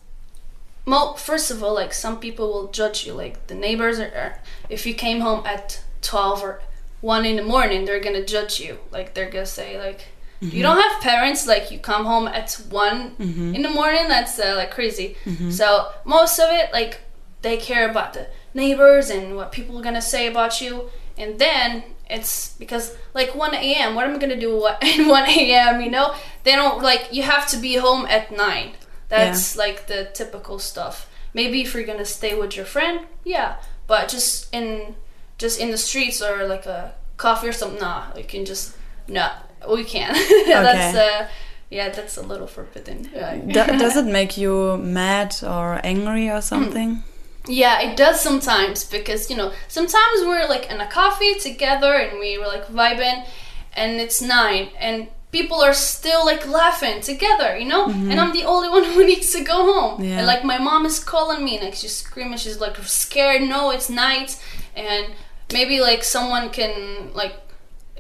mo 0.89 1.13
first 1.15 1.51
of 1.51 1.63
all, 1.63 1.75
like 1.75 1.93
some 1.93 2.19
people 2.19 2.53
will 2.53 2.69
judge 2.69 3.07
you. 3.07 3.13
Like 3.13 3.47
the 3.47 3.55
neighbors 3.55 3.99
are, 4.01 4.13
are 4.15 4.39
if 4.69 4.87
you 4.87 4.95
came 4.95 5.21
home 5.21 5.47
at 5.47 5.83
twelve 6.01 6.43
or 6.43 6.61
one 7.01 7.25
in 7.25 7.37
the 7.37 7.43
morning, 7.43 7.85
they're 7.85 8.01
gonna 8.01 8.25
judge 8.25 8.61
you. 8.61 8.79
Like 8.91 9.15
they're 9.15 9.31
gonna 9.31 9.47
say 9.47 9.79
like, 9.79 10.07
You 10.41 10.63
don't 10.63 10.79
mm-hmm. 10.79 10.93
have 10.93 11.03
parents 11.03 11.47
like 11.47 11.71
you 11.71 11.79
come 11.79 12.05
home 12.05 12.27
at 12.29 12.53
one 12.71 13.11
mm-hmm. 13.17 13.55
in 13.55 13.63
the 13.63 13.71
morning. 13.71 14.09
That's 14.09 14.39
uh, 14.39 14.55
like 14.57 14.71
crazy. 14.71 15.17
Mm-hmm. 15.25 15.51
So 15.51 15.91
most 16.05 16.39
of 16.39 16.49
it, 16.51 16.73
like 16.73 17.01
they 17.43 17.57
care 17.57 17.89
about 17.89 18.15
the 18.15 18.27
neighbors 18.55 19.11
and 19.11 19.37
what 19.37 19.53
people 19.53 19.79
are 19.79 19.83
gonna 19.83 20.03
say 20.03 20.27
about 20.27 20.61
you, 20.61 20.91
and 21.17 21.39
then 21.39 21.85
it's 22.11 22.55
because 22.55 22.97
like 23.15 23.35
1 23.35 23.55
a.m. 23.55 23.95
What 23.95 24.07
am 24.07 24.15
I 24.15 24.19
gonna 24.19 24.41
do 24.41 24.67
at 24.83 24.83
1 24.83 25.29
a.m. 25.29 25.81
You 25.81 25.91
know, 25.91 26.15
they 26.45 26.53
don't 26.53 26.83
like 26.83 27.09
you 27.13 27.23
have 27.23 27.47
to 27.49 27.57
be 27.59 27.75
home 27.77 28.07
at 28.07 28.35
nine. 28.35 28.73
That's 29.09 29.57
like 29.57 29.87
the 29.87 30.11
typical 30.13 30.59
stuff. 30.59 31.09
Maybe 31.35 31.63
if 31.63 31.75
you're 31.75 31.85
gonna 31.85 32.05
stay 32.05 32.39
with 32.39 32.57
your 32.57 32.67
friend, 32.67 33.07
yeah, 33.25 33.57
but 33.87 34.09
just 34.09 34.53
in 34.55 34.97
just 35.39 35.61
in 35.61 35.71
the 35.71 35.79
streets 35.79 36.21
or 36.23 36.47
like 36.47 36.67
a 36.67 36.95
coffee 37.17 37.49
or 37.49 37.53
something, 37.53 37.81
nah, 37.81 38.05
you 38.17 38.25
can 38.25 38.45
just 38.45 38.77
no, 39.07 39.31
we 39.71 39.85
can't. 39.85 40.15
that's 40.47 40.97
uh, 40.97 41.29
yeah, 41.71 41.89
that's 41.91 42.17
a 42.17 42.23
little 42.23 42.47
forbidden. 42.47 43.03
Do- 43.03 43.79
does 43.79 43.97
it 43.97 44.07
make 44.19 44.37
you 44.37 44.77
mad 44.79 45.37
or 45.43 45.81
angry 45.85 46.31
or 46.31 46.41
something? 46.41 47.03
Yeah, 47.47 47.81
it 47.81 47.97
does 47.97 48.21
sometimes 48.21 48.85
because 48.85 49.31
you 49.31 49.37
know 49.37 49.53
sometimes 49.69 50.21
we're 50.23 50.47
like 50.47 50.71
in 50.71 50.81
a 50.81 50.87
coffee 50.89 51.35
together 51.39 51.95
and 51.95 52.19
we 52.19 52.39
were 52.39 52.47
like 52.47 52.67
vibing, 52.67 53.27
and 53.75 54.01
it's 54.01 54.21
nine 54.21 54.69
and 54.79 55.09
people 55.31 55.61
are 55.61 55.75
still 55.75 56.25
like 56.25 56.47
laughing 56.47 57.01
together, 57.01 57.57
you 57.57 57.67
know, 57.67 57.87
and 57.87 57.95
mm-hmm. 57.95 58.19
I'm 58.19 58.33
the 58.33 58.45
only 58.45 58.69
one 58.69 58.85
who 58.93 59.05
needs 59.05 59.33
to 59.33 59.45
go 59.45 59.73
home. 59.73 60.03
Yeah. 60.03 60.19
And 60.19 60.27
like 60.27 60.45
my 60.45 60.59
mom 60.59 60.87
is 60.87 60.99
calling 60.99 61.45
me, 61.45 61.61
like 61.61 61.75
she's 61.75 61.97
screaming, 61.97 62.39
she's 62.39 62.61
like 62.61 62.77
scared. 62.79 63.43
No, 63.43 63.71
it's 63.71 63.91
night, 63.91 64.43
and 64.75 65.13
maybe 65.53 65.81
like 65.81 66.05
someone 66.05 66.51
can 66.51 67.13
like 67.15 67.35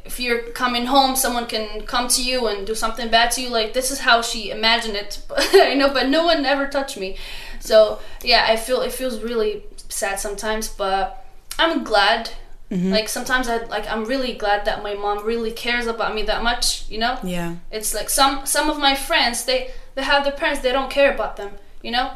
if 0.04 0.18
you're 0.18 0.40
coming 0.52 0.86
home, 0.86 1.14
someone 1.16 1.46
can 1.46 1.82
come 1.82 2.08
to 2.08 2.24
you 2.24 2.46
and 2.46 2.66
do 2.66 2.74
something 2.74 3.10
bad 3.10 3.30
to 3.32 3.42
you. 3.42 3.50
Like 3.50 3.74
this 3.74 3.90
is 3.90 4.00
how 4.00 4.22
she 4.22 4.50
imagined 4.50 4.96
it, 4.96 5.20
I 5.36 5.74
know, 5.74 5.92
but 5.92 6.08
no 6.08 6.24
one 6.24 6.46
ever 6.46 6.66
touched 6.66 6.96
me. 6.96 7.18
So 7.60 8.00
yeah, 8.22 8.46
I 8.48 8.56
feel 8.56 8.80
it 8.80 8.92
feels 8.92 9.20
really 9.20 9.64
sad 9.88 10.18
sometimes, 10.18 10.68
but 10.68 11.26
I'm 11.58 11.84
glad. 11.84 12.30
Mm-hmm. 12.70 12.90
Like 12.92 13.08
sometimes 13.08 13.48
I 13.48 13.64
like 13.64 13.86
I'm 13.90 14.04
really 14.04 14.34
glad 14.34 14.64
that 14.66 14.82
my 14.82 14.94
mom 14.94 15.24
really 15.24 15.52
cares 15.52 15.86
about 15.86 16.14
me 16.14 16.22
that 16.24 16.42
much. 16.42 16.84
You 16.90 16.98
know, 16.98 17.18
Yeah. 17.22 17.56
it's 17.70 17.94
like 17.94 18.10
some 18.10 18.44
some 18.46 18.68
of 18.70 18.78
my 18.78 18.94
friends 18.94 19.44
they 19.44 19.70
they 19.94 20.02
have 20.02 20.24
their 20.24 20.34
parents 20.34 20.60
they 20.60 20.72
don't 20.72 20.90
care 20.90 21.12
about 21.14 21.36
them. 21.36 21.50
You 21.82 21.92
know, 21.92 22.10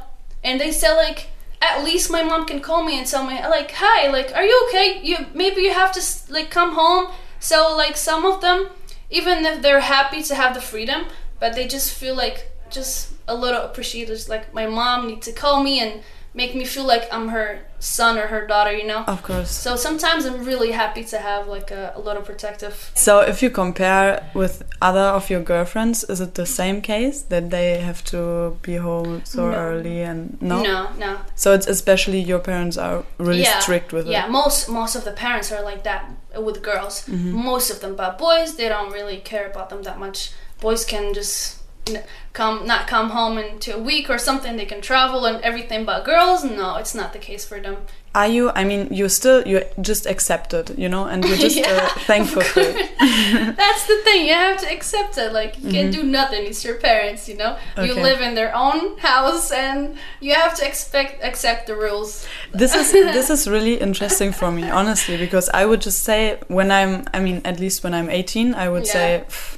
and 0.45 0.61
they 0.61 0.71
say 0.73 0.95
like 0.95 1.31
at 1.63 1.85
least 1.85 2.11
my 2.11 2.23
mom 2.23 2.45
can 2.45 2.61
call 2.61 2.83
me 2.85 2.99
and 2.99 3.07
tell 3.07 3.25
me 3.25 3.35
like 3.49 3.71
hi 3.71 4.09
like 4.09 4.35
are 4.35 4.45
you 4.45 4.67
okay 4.69 5.01
you 5.03 5.17
maybe 5.33 5.63
you 5.63 5.73
have 5.73 5.93
to 5.93 6.03
like 6.33 6.51
come 6.51 6.73
home 6.75 7.07
so 7.39 7.75
like 7.77 7.97
some 7.97 8.27
of 8.27 8.41
them 8.41 8.69
even 9.11 9.47
if 9.47 9.63
they're 9.63 9.81
happy 9.81 10.23
to 10.25 10.35
have 10.35 10.55
the 10.55 10.61
freedom 10.61 11.05
but 11.39 11.55
they 11.55 11.67
just 11.69 11.93
feel 11.93 12.17
like 12.17 12.51
just 12.69 13.13
a 13.29 13.35
little 13.35 13.63
appreciated 13.63 14.13
just 14.17 14.29
like 14.29 14.53
my 14.53 14.67
mom 14.67 15.07
need 15.07 15.23
to 15.23 15.31
call 15.31 15.63
me 15.63 15.79
and 15.79 16.03
make 16.35 16.55
me 16.55 16.65
feel 16.65 16.87
like 16.87 17.05
i'm 17.13 17.29
her 17.29 17.59
son 17.79 18.17
or 18.17 18.27
her 18.29 18.47
daughter 18.47 18.73
you 18.73 18.87
know 18.87 19.03
Of 19.07 19.23
course. 19.23 19.51
so 19.51 19.77
sometimes 19.77 20.25
i'm 20.25 20.45
really 20.45 20.71
happy 20.71 21.05
to 21.05 21.19
have 21.19 21.49
like 21.49 21.71
a, 21.71 21.93
a 21.97 22.01
of 22.01 22.25
protective 22.25 22.91
So, 22.95 23.21
if 23.21 23.43
you 23.43 23.51
compare 23.51 24.23
with 24.35 24.63
other 24.81 25.01
of 25.19 25.29
your 25.31 25.43
girlfriends, 25.43 26.05
is 26.05 26.21
it 26.21 26.35
the 26.35 26.47
same 26.47 26.81
case 26.81 27.23
that 27.23 27.51
they 27.51 27.81
have 27.81 28.05
to 28.05 28.57
be 28.63 28.77
home 28.77 29.23
so 29.25 29.51
No. 29.51 29.57
early 29.57 30.03
and 30.03 30.41
no? 30.41 30.63
no 30.63 30.89
no 30.99 31.19
So 31.35 31.53
it's 31.53 31.67
especially 31.67 32.21
your 32.21 32.39
parents 32.39 32.77
are 32.79 33.05
really 33.19 33.43
yeah, 33.43 33.59
strict 33.61 33.93
with 33.93 34.07
yeah 34.07 34.27
it. 34.27 34.31
most 34.31 34.69
most 34.69 34.95
of 34.97 35.05
the 35.05 35.13
parents 35.13 35.51
are 35.53 35.63
like 35.71 35.83
that 35.85 36.03
with 36.47 36.63
girls 36.63 36.95
mm-hmm. 37.09 37.33
most 37.53 37.71
of 37.71 37.81
them 37.81 37.95
but 37.97 38.17
boys 38.19 38.55
they 38.57 38.69
don't 38.69 38.93
really 38.93 39.19
care 39.19 39.47
about 39.51 39.69
them 39.71 39.83
that 39.83 39.99
much 39.99 40.31
boys 40.61 40.85
can 40.85 41.13
just 41.15 41.62
come 42.33 42.67
not 42.67 42.87
come 42.87 43.11
home 43.11 43.37
into 43.39 43.75
a 43.75 43.79
week 43.79 44.09
or 44.09 44.17
something 44.19 44.57
they 44.57 44.65
can 44.65 44.81
travel 44.81 45.27
and 45.27 45.41
everything 45.43 45.85
but 45.85 46.05
girls 46.05 46.45
no 46.45 46.77
it's 46.77 46.95
not 46.95 47.13
the 47.13 47.19
case 47.19 47.45
for 47.45 47.61
them 47.61 47.77
Are 48.15 48.29
you? 48.29 48.51
I 48.61 48.65
mean, 48.65 48.89
you 48.99 49.09
still 49.09 49.41
you 49.51 49.63
just 49.81 50.05
accepted 50.07 50.65
you 50.83 50.89
know, 50.89 51.05
and 51.13 51.25
you're 51.25 51.41
just 51.47 51.57
Yeah, 51.63 51.73
uh, 51.73 51.89
thankful 52.13 52.43
for 52.43 52.61
it. 52.61 52.77
that's 53.63 53.85
the 53.93 53.99
thing 54.05 54.27
you 54.31 54.35
have 54.35 54.59
to 54.61 54.69
accept 54.77 55.17
it 55.25 55.33
like 55.33 55.53
you 55.63 55.71
can't 55.73 55.93
do 55.99 56.03
nothing 56.05 56.45
it's 56.51 56.63
your 56.69 56.77
parents 56.91 57.27
you 57.29 57.37
know 57.43 57.57
you 57.87 57.93
live 58.09 58.21
in 58.21 58.35
their 58.35 58.53
own 58.55 58.99
house 58.99 59.51
and 59.51 59.97
you 60.21 60.33
have 60.35 60.53
to 60.59 60.63
expect 60.71 61.13
accept 61.31 61.61
the 61.67 61.75
rules 61.85 62.27
this 62.63 62.75
is 62.81 62.93
this 63.17 63.29
is 63.31 63.49
really 63.49 63.77
interesting 63.81 64.31
for 64.41 64.51
me 64.59 64.65
honestly 64.81 65.17
because 65.17 65.47
i 65.61 65.63
would 65.69 65.81
just 65.89 66.01
say 66.11 66.21
when 66.49 66.69
i'm 66.71 66.93
i 67.17 67.19
mean 67.27 67.41
at 67.51 67.57
least 67.65 67.83
when 67.85 67.95
i'm 67.95 68.09
18 68.11 68.55
i 68.55 68.69
would 68.73 68.87
Yeah. 68.87 68.93
say 68.99 69.25
"Pff, 69.29 69.57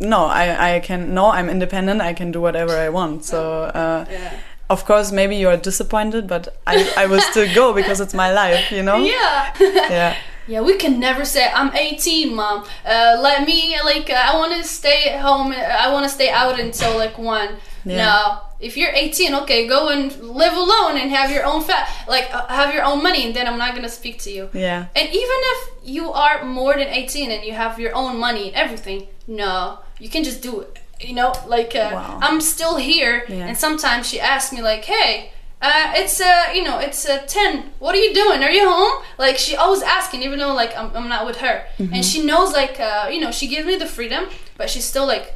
no 0.00 0.24
i 0.26 0.76
i 0.76 0.80
can 0.80 1.14
no 1.14 1.30
i'm 1.30 1.48
independent 1.48 2.00
i 2.00 2.12
can 2.12 2.30
do 2.32 2.40
whatever 2.40 2.76
i 2.76 2.88
want 2.88 3.24
so 3.24 3.62
uh, 3.74 4.04
yeah 4.10 4.32
of 4.68 4.84
course 4.84 5.10
maybe 5.10 5.34
you're 5.36 5.56
disappointed 5.56 6.26
but 6.28 6.48
i 6.66 6.76
i 6.96 7.06
will 7.06 7.20
still 7.20 7.48
go 7.54 7.72
because 7.72 8.00
it's 8.00 8.14
my 8.14 8.30
life 8.32 8.70
you 8.70 8.82
know 8.82 8.96
yeah 8.98 9.52
yeah 9.90 10.14
Yeah, 10.48 10.62
we 10.66 10.74
can 10.84 10.98
never 10.98 11.24
say 11.24 11.44
I'm 11.58 11.70
18, 11.76 12.34
mom. 12.34 12.64
Uh, 12.84 13.14
let 13.22 13.46
me 13.46 13.58
like 13.84 14.10
uh, 14.10 14.30
I 14.30 14.32
want 14.40 14.52
to 14.58 14.62
stay 14.64 15.00
at 15.12 15.20
home. 15.20 15.52
uh, 15.52 15.84
I 15.84 15.86
want 15.94 16.04
to 16.08 16.12
stay 16.18 16.30
out 16.42 16.58
until 16.58 16.92
like 17.04 17.16
one. 17.36 17.50
Yeah. 17.84 17.98
No, 18.02 18.14
if 18.58 18.72
you're 18.76 18.90
18, 18.90 19.34
okay, 19.42 19.60
go 19.68 19.80
and 19.94 20.10
live 20.42 20.56
alone 20.64 20.94
and 21.00 21.06
have 21.18 21.30
your 21.30 21.44
own 21.50 21.60
fat, 21.62 21.86
like 22.08 22.26
uh, 22.34 22.48
have 22.48 22.74
your 22.74 22.82
own 22.90 22.98
money, 23.08 23.22
and 23.26 23.32
then 23.36 23.46
I'm 23.46 23.58
not 23.64 23.70
gonna 23.76 23.94
speak 24.00 24.16
to 24.26 24.30
you. 24.36 24.44
yeah 24.52 24.80
And 24.98 25.06
even 25.22 25.38
if 25.54 25.58
you 25.96 26.04
are 26.24 26.36
more 26.44 26.74
than 26.80 26.88
18 26.88 27.30
and 27.30 27.42
you 27.48 27.54
have 27.54 27.78
your 27.78 27.94
own 27.94 28.18
money 28.26 28.44
and 28.48 28.56
everything, 28.64 29.00
no, 29.30 29.78
you 29.98 30.08
can 30.08 30.22
just 30.24 30.42
do 30.42 30.60
it. 30.60 30.78
You 31.00 31.14
know, 31.14 31.32
like 31.46 31.74
uh, 31.74 31.90
Wow. 31.94 32.18
I'm 32.26 32.40
still 32.40 32.76
here, 32.76 33.24
Yeah. 33.28 33.46
and 33.48 33.56
sometimes 33.56 34.06
she 34.10 34.18
asks 34.20 34.52
me 34.52 34.60
like, 34.60 34.84
"Hey, 34.84 35.32
uh, 35.62 35.92
it's 36.00 36.20
uh, 36.20 36.52
you 36.56 36.62
know, 36.62 36.78
it's 36.78 37.02
uh, 37.08 37.24
10. 37.26 37.72
What 37.78 37.94
are 37.94 38.02
you 38.06 38.12
doing? 38.12 38.42
Are 38.46 38.50
you 38.50 38.68
home?" 38.68 39.02
Like 39.18 39.36
she 39.38 39.56
always 39.56 39.82
asking, 39.82 40.22
even 40.22 40.38
though 40.38 40.52
like 40.62 40.72
I'm, 40.76 40.88
I'm 40.98 41.08
not 41.08 41.24
with 41.24 41.38
her, 41.46 41.56
Mm-hmm. 41.78 41.94
and 41.94 42.04
she 42.04 42.18
knows 42.30 42.52
like 42.52 42.76
uh, 42.80 43.08
you 43.14 43.20
know, 43.22 43.30
she 43.30 43.46
gives 43.48 43.66
me 43.66 43.76
the 43.76 43.86
freedom, 43.86 44.22
but 44.58 44.68
she's 44.68 44.84
still 44.84 45.06
like, 45.06 45.26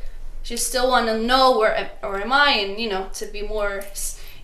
she 0.42 0.56
still 0.58 0.88
want 0.90 1.06
to 1.06 1.16
know 1.30 1.56
where 1.58 1.90
or 2.02 2.20
am 2.20 2.32
I, 2.32 2.50
and 2.62 2.78
you 2.78 2.90
know, 2.92 3.08
to 3.14 3.24
be 3.26 3.40
more, 3.54 3.72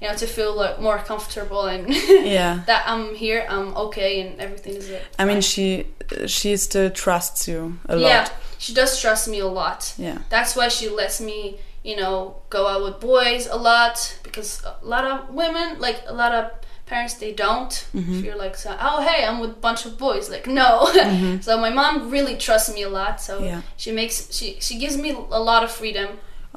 you 0.01 0.09
know, 0.09 0.15
to 0.23 0.27
feel 0.27 0.53
like 0.57 0.81
more 0.81 0.99
comfortable 1.11 1.65
and 1.67 1.83
Yeah. 2.39 2.63
that 2.67 2.83
I'm 2.87 3.15
here, 3.15 3.45
I'm 3.55 3.77
okay, 3.77 4.13
and 4.23 4.41
everything 4.41 4.75
is 4.81 4.87
good. 4.87 5.03
i 5.19 5.25
mean 5.29 5.41
she 5.43 5.67
she 6.27 6.57
still 6.57 6.89
trusts 6.91 7.47
you 7.47 7.61
a 7.89 7.97
lot 7.97 8.09
Yeah, 8.09 8.29
she 8.63 8.73
does 8.81 8.93
trust 9.03 9.25
me 9.33 9.39
a 9.41 9.47
lot. 9.61 9.81
yeah 10.07 10.19
That's 10.35 10.53
why 10.57 10.69
she 10.77 10.87
lets 11.01 11.17
me, 11.29 11.39
you 11.89 11.97
know, 12.01 12.15
go 12.51 12.61
out 12.73 12.83
with 12.85 12.97
boys 13.13 13.43
a 13.51 13.57
lot 13.71 13.95
because 14.27 14.51
a 14.65 14.75
lot 14.95 15.05
of 15.13 15.17
women, 15.43 15.67
like 15.87 15.99
a 16.07 16.13
lot 16.23 16.33
of 16.39 16.45
parents, 16.91 17.15
they 17.23 17.33
don't. 17.45 17.73
Mm-hmm. 17.95 18.15
If 18.19 18.25
you're 18.25 18.37
like, 18.45 18.57
so, 18.65 18.71
oh 18.89 18.99
hey, 19.09 19.25
I'm 19.27 19.39
with 19.43 19.51
a 19.59 19.61
bunch 19.69 19.87
of 19.87 19.93
boys, 20.07 20.25
like 20.35 20.47
no. 20.61 20.71
so 21.47 21.51
my 21.67 21.71
mom 21.81 22.11
really 22.17 22.37
trusts 22.37 22.71
me 22.77 22.83
a 22.83 22.93
lot. 23.01 23.15
So 23.27 23.33
Mm-hmm. 23.37 23.45
Yeah. 23.53 23.63
she 23.83 23.91
makes 24.01 24.15
she 24.37 24.47
she 24.67 24.75
gives 24.83 24.97
me 25.05 25.11
a 25.41 25.41
lot 25.51 25.63
of 25.67 25.71
freedom. 25.81 26.09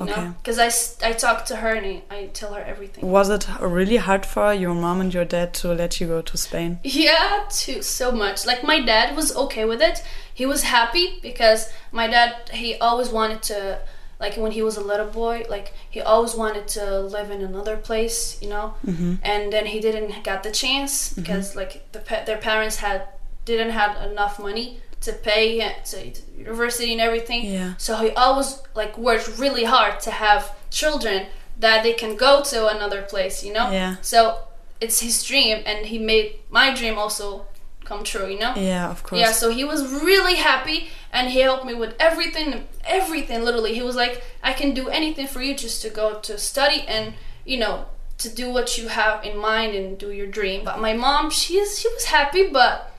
Okay. 0.01 0.09
know, 0.09 0.35
because 0.41 0.57
I, 0.57 1.07
I 1.07 1.13
talk 1.13 1.45
to 1.45 1.57
her 1.57 1.75
and 1.75 2.01
I, 2.09 2.25
tell 2.33 2.53
her 2.53 2.61
everything. 2.61 3.07
was 3.07 3.29
it 3.29 3.47
really 3.61 3.97
hard 3.97 4.25
for 4.25 4.51
your 4.51 4.73
mom 4.73 5.01
and 5.01 5.13
your 5.13 5.25
dad 5.25 5.53
to 5.55 5.73
let 5.73 6.01
you 6.01 6.07
go 6.07 6.21
to 6.21 6.35
spain 6.35 6.79
Yeah, 6.83 7.45
too 7.49 7.83
so 7.83 8.11
much. 8.11 8.47
Like 8.47 8.63
my 8.63 8.81
dad 8.81 9.15
was 9.15 9.35
okay 9.35 9.65
with 9.65 9.81
it. 9.81 10.03
He 10.33 10.47
was 10.47 10.63
happy 10.63 11.19
because 11.21 11.71
my 11.91 12.07
dad 12.07 12.49
he 12.49 12.75
always 12.75 13.09
wanted 13.09 13.43
to 13.43 13.79
like 14.19 14.35
when 14.35 14.51
he 14.51 14.61
was 14.61 14.77
a 14.77 14.81
little 14.81 15.07
boy, 15.07 15.43
like 15.49 15.73
he 15.89 16.01
always 16.01 16.33
wanted 16.33 16.67
to 16.69 17.01
live 17.01 17.29
in 17.29 17.41
another 17.41 17.77
place, 17.77 18.41
you 18.41 18.49
know. 18.49 18.73
Mm-hmm. 18.85 19.15
And 19.21 19.53
then 19.53 19.65
he 19.65 19.79
didn't 19.79 20.23
get 20.23 20.43
the 20.43 20.51
chance 20.51 21.13
because 21.13 21.55
like 21.55 21.91
the 21.91 21.99
their 22.25 22.37
parents 22.37 22.77
had 22.77 23.07
didn't 23.45 23.71
have 23.71 24.09
enough 24.09 24.39
money 24.39 24.79
to 25.03 25.13
pay 25.13 25.59
to, 25.85 26.11
to 26.11 26.21
university 26.37 26.91
and 26.91 27.01
everything. 27.01 27.45
Yeah. 27.45 27.73
So 27.77 27.97
he 27.97 28.11
always 28.11 28.61
like 28.75 28.97
worked 28.97 29.37
really 29.37 29.65
hard 29.65 29.99
to 30.01 30.11
have 30.11 30.55
children 30.69 31.27
that 31.59 31.83
they 31.83 31.93
can 31.93 32.15
go 32.15 32.41
to 32.43 32.67
another 32.67 33.01
place, 33.03 33.43
you 33.43 33.53
know. 33.53 33.69
Yeah. 33.71 33.97
So 34.01 34.39
it's 34.81 34.99
his 34.99 35.23
dream, 35.23 35.63
and 35.65 35.85
he 35.85 35.99
made 35.99 36.39
my 36.49 36.73
dream 36.73 36.97
also 36.97 37.45
come 37.85 38.03
true, 38.03 38.27
you 38.27 38.39
know. 38.39 38.53
yeah 38.55 38.89
of 38.89 39.03
course 39.03 39.19
Yeah, 39.19 39.31
so 39.31 39.49
he 39.49 39.65
was 39.65 39.91
really 39.91 40.35
happy 40.35 40.87
and 41.11 41.29
he 41.29 41.41
helped 41.41 41.65
me 41.65 41.73
with 41.73 41.93
everything, 41.99 42.65
everything 42.85 43.43
literally. 43.43 43.73
He 43.73 43.81
was 43.81 43.95
like, 43.95 44.23
I 44.41 44.53
can 44.53 44.73
do 44.73 44.87
anything 44.87 45.27
for 45.27 45.41
you 45.41 45.53
just 45.53 45.81
to 45.81 45.89
go 45.89 46.19
to 46.19 46.37
study 46.37 46.85
and, 46.87 47.13
you 47.45 47.57
know, 47.57 47.85
to 48.19 48.29
do 48.33 48.49
what 48.49 48.77
you 48.77 48.87
have 48.87 49.23
in 49.25 49.37
mind 49.37 49.75
and 49.75 49.97
do 49.97 50.11
your 50.11 50.27
dream. 50.27 50.63
But 50.63 50.79
my 50.79 50.93
mom, 50.93 51.29
she 51.29 51.57
is 51.57 51.79
she 51.79 51.89
was 51.89 52.05
happy, 52.05 52.47
but 52.47 52.92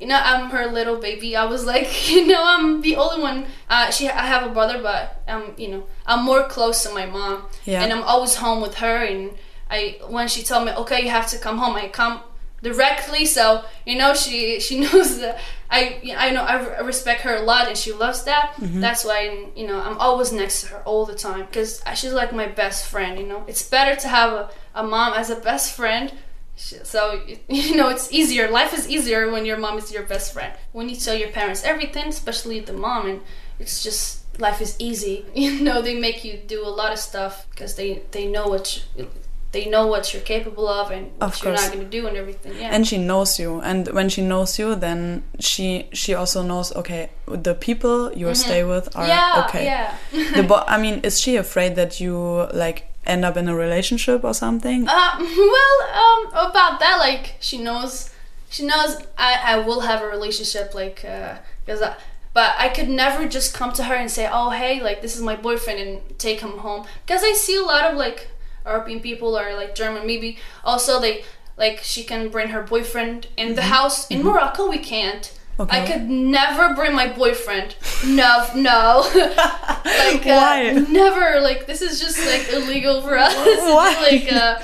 you 0.00 0.06
know, 0.06 0.18
I'm 0.30 0.48
her 0.50 0.66
little 0.66 0.96
baby. 0.96 1.36
I 1.36 1.44
was 1.44 1.64
like, 1.66 2.10
you 2.10 2.26
know, 2.26 2.42
I'm 2.42 2.80
the 2.80 2.96
only 2.96 3.20
one. 3.22 3.46
Uh, 3.68 3.90
she, 3.90 4.08
I 4.08 4.26
have 4.26 4.44
a 4.50 4.52
brother, 4.52 4.82
but 4.82 5.22
um, 5.28 5.52
you 5.56 5.68
know, 5.68 5.84
I'm 6.06 6.24
more 6.24 6.44
close 6.48 6.82
to 6.84 6.90
my 6.94 7.06
mom, 7.06 7.44
Yeah. 7.64 7.82
and 7.82 7.92
I'm 7.92 8.02
always 8.02 8.34
home 8.36 8.60
with 8.62 8.76
her. 8.76 9.04
And 9.04 9.32
I, 9.70 9.98
when 10.08 10.26
she 10.28 10.42
told 10.42 10.64
me, 10.66 10.72
okay, 10.72 11.02
you 11.04 11.10
have 11.10 11.28
to 11.28 11.38
come 11.38 11.58
home, 11.58 11.76
I 11.76 11.88
come 11.88 12.20
directly. 12.62 13.24
So 13.26 13.64
you 13.86 13.96
know, 13.96 14.14
she 14.14 14.60
she 14.66 14.80
knows 14.80 15.18
that 15.20 15.38
I 15.70 16.00
I 16.16 16.30
know 16.30 16.42
I 16.42 16.80
respect 16.80 17.20
her 17.22 17.36
a 17.36 17.42
lot, 17.42 17.68
and 17.68 17.76
she 17.76 17.92
loves 17.92 18.24
that. 18.24 18.54
That's 18.58 19.04
why 19.04 19.46
you 19.56 19.66
know 19.66 19.80
I'm 19.80 19.98
always 19.98 20.32
next 20.32 20.62
to 20.62 20.66
her 20.68 20.82
all 20.84 21.06
the 21.06 21.14
time 21.14 21.46
because 21.46 21.82
she's 21.94 22.12
like 22.12 22.32
my 22.34 22.46
best 22.46 22.86
friend. 22.86 23.18
You 23.18 23.26
know, 23.26 23.44
it's 23.46 23.62
better 23.62 23.94
to 24.00 24.08
have 24.08 24.32
a, 24.32 24.50
a 24.74 24.82
mom 24.82 25.14
as 25.14 25.30
a 25.30 25.36
best 25.36 25.74
friend. 25.74 26.12
So 26.60 27.22
you 27.48 27.76
know 27.76 27.88
it's 27.88 28.12
easier. 28.12 28.50
Life 28.50 28.74
is 28.74 28.88
easier 28.88 29.30
when 29.30 29.44
your 29.46 29.58
mom 29.58 29.78
is 29.78 29.92
your 29.92 30.04
best 30.04 30.32
friend. 30.32 30.52
When 30.72 30.88
you 30.88 30.96
tell 30.96 31.14
your 31.14 31.30
parents 31.30 31.64
everything, 31.64 32.08
especially 32.08 32.60
the 32.60 32.72
mom, 32.72 33.06
and 33.08 33.20
it's 33.58 33.82
just 33.82 34.38
life 34.38 34.60
is 34.60 34.76
easy. 34.78 35.24
You 35.34 35.60
know 35.60 35.82
they 35.82 35.98
make 35.98 36.24
you 36.24 36.38
do 36.46 36.64
a 36.66 36.72
lot 36.80 36.92
of 36.92 36.98
stuff 36.98 37.46
because 37.50 37.76
they 37.76 38.02
they 38.10 38.26
know 38.26 38.46
what 38.48 38.84
you, 38.96 39.08
they 39.52 39.68
know 39.68 39.86
what 39.86 40.12
you're 40.12 40.22
capable 40.22 40.68
of 40.68 40.90
and 40.90 41.10
what 41.18 41.34
Of 41.34 41.42
you're 41.42 41.54
not 41.54 41.72
going 41.72 41.84
to 41.84 41.90
do 41.90 42.06
and 42.06 42.16
everything. 42.16 42.52
Yeah. 42.56 42.70
and 42.74 42.86
she 42.86 42.98
knows 42.98 43.38
you 43.38 43.60
and 43.60 43.88
when 43.88 44.08
she 44.08 44.22
knows 44.22 44.58
you 44.58 44.76
then 44.76 45.24
she 45.40 45.88
she 45.92 46.14
also 46.14 46.42
knows 46.42 46.72
okay 46.76 47.10
the 47.26 47.54
people 47.54 48.12
you 48.12 48.26
mm-hmm. 48.26 48.34
stay 48.34 48.62
with 48.64 48.94
are 48.96 49.06
yeah, 49.06 49.44
okay 49.44 49.64
yeah. 49.64 49.96
the 50.36 50.42
bo- 50.48 50.64
i 50.68 50.80
mean 50.80 51.00
is 51.02 51.20
she 51.20 51.36
afraid 51.36 51.74
that 51.74 52.00
you 52.00 52.14
like 52.54 52.89
end 53.10 53.24
up 53.24 53.36
in 53.36 53.48
a 53.48 53.54
relationship 53.54 54.22
or 54.24 54.34
something 54.34 54.80
Uh, 54.88 55.12
well, 55.54 55.76
um, 56.02 56.22
about 56.50 56.74
that, 56.80 56.96
like 56.98 57.34
she 57.40 57.58
knows, 57.58 58.10
she 58.48 58.62
knows 58.70 58.90
I, 59.18 59.32
I 59.52 59.58
will 59.66 59.80
have 59.80 60.00
a 60.02 60.08
relationship, 60.16 60.74
like, 60.74 61.04
uh 61.04 61.34
because 61.64 61.82
I, 61.82 61.94
but 62.32 62.54
I 62.58 62.68
could 62.68 62.88
never 62.88 63.28
just 63.28 63.54
come 63.54 63.72
to 63.74 63.84
her 63.84 63.94
and 63.94 64.10
say, 64.10 64.28
oh 64.38 64.50
hey, 64.50 64.80
like 64.88 65.02
this 65.02 65.14
is 65.16 65.22
my 65.22 65.36
boyfriend 65.36 65.78
and 65.84 66.18
take 66.18 66.40
him 66.40 66.58
home, 66.66 66.86
because 67.04 67.22
I 67.22 67.32
see 67.32 67.56
a 67.56 67.62
lot 67.62 67.84
of 67.90 67.96
like 67.96 68.28
European 68.66 69.00
people 69.00 69.36
or 69.38 69.54
like 69.54 69.74
German, 69.74 70.06
maybe 70.06 70.38
also 70.64 71.00
they 71.00 71.24
like 71.56 71.78
she 71.82 72.02
can 72.04 72.28
bring 72.30 72.48
her 72.48 72.62
boyfriend 72.62 73.26
in 73.36 73.54
the 73.54 73.62
house. 73.76 74.06
In 74.10 74.22
Morocco, 74.22 74.68
we 74.68 74.78
can't. 74.78 75.24
Okay. 75.60 75.82
I 75.82 75.86
could 75.86 76.08
never 76.08 76.74
bring 76.74 76.94
my 76.94 77.08
boyfriend. 77.12 77.74
No, 78.06 78.46
no. 78.54 79.02
like 79.14 80.26
uh, 80.26 80.40
Why? 80.40 80.72
never. 80.88 81.40
Like 81.40 81.66
this 81.66 81.82
is 81.82 82.00
just 82.00 82.18
like 82.26 82.52
illegal 82.52 83.02
for 83.02 83.16
us. 83.16 83.34
Why? 83.36 83.90
Like 84.10 84.32
uh, 84.32 84.58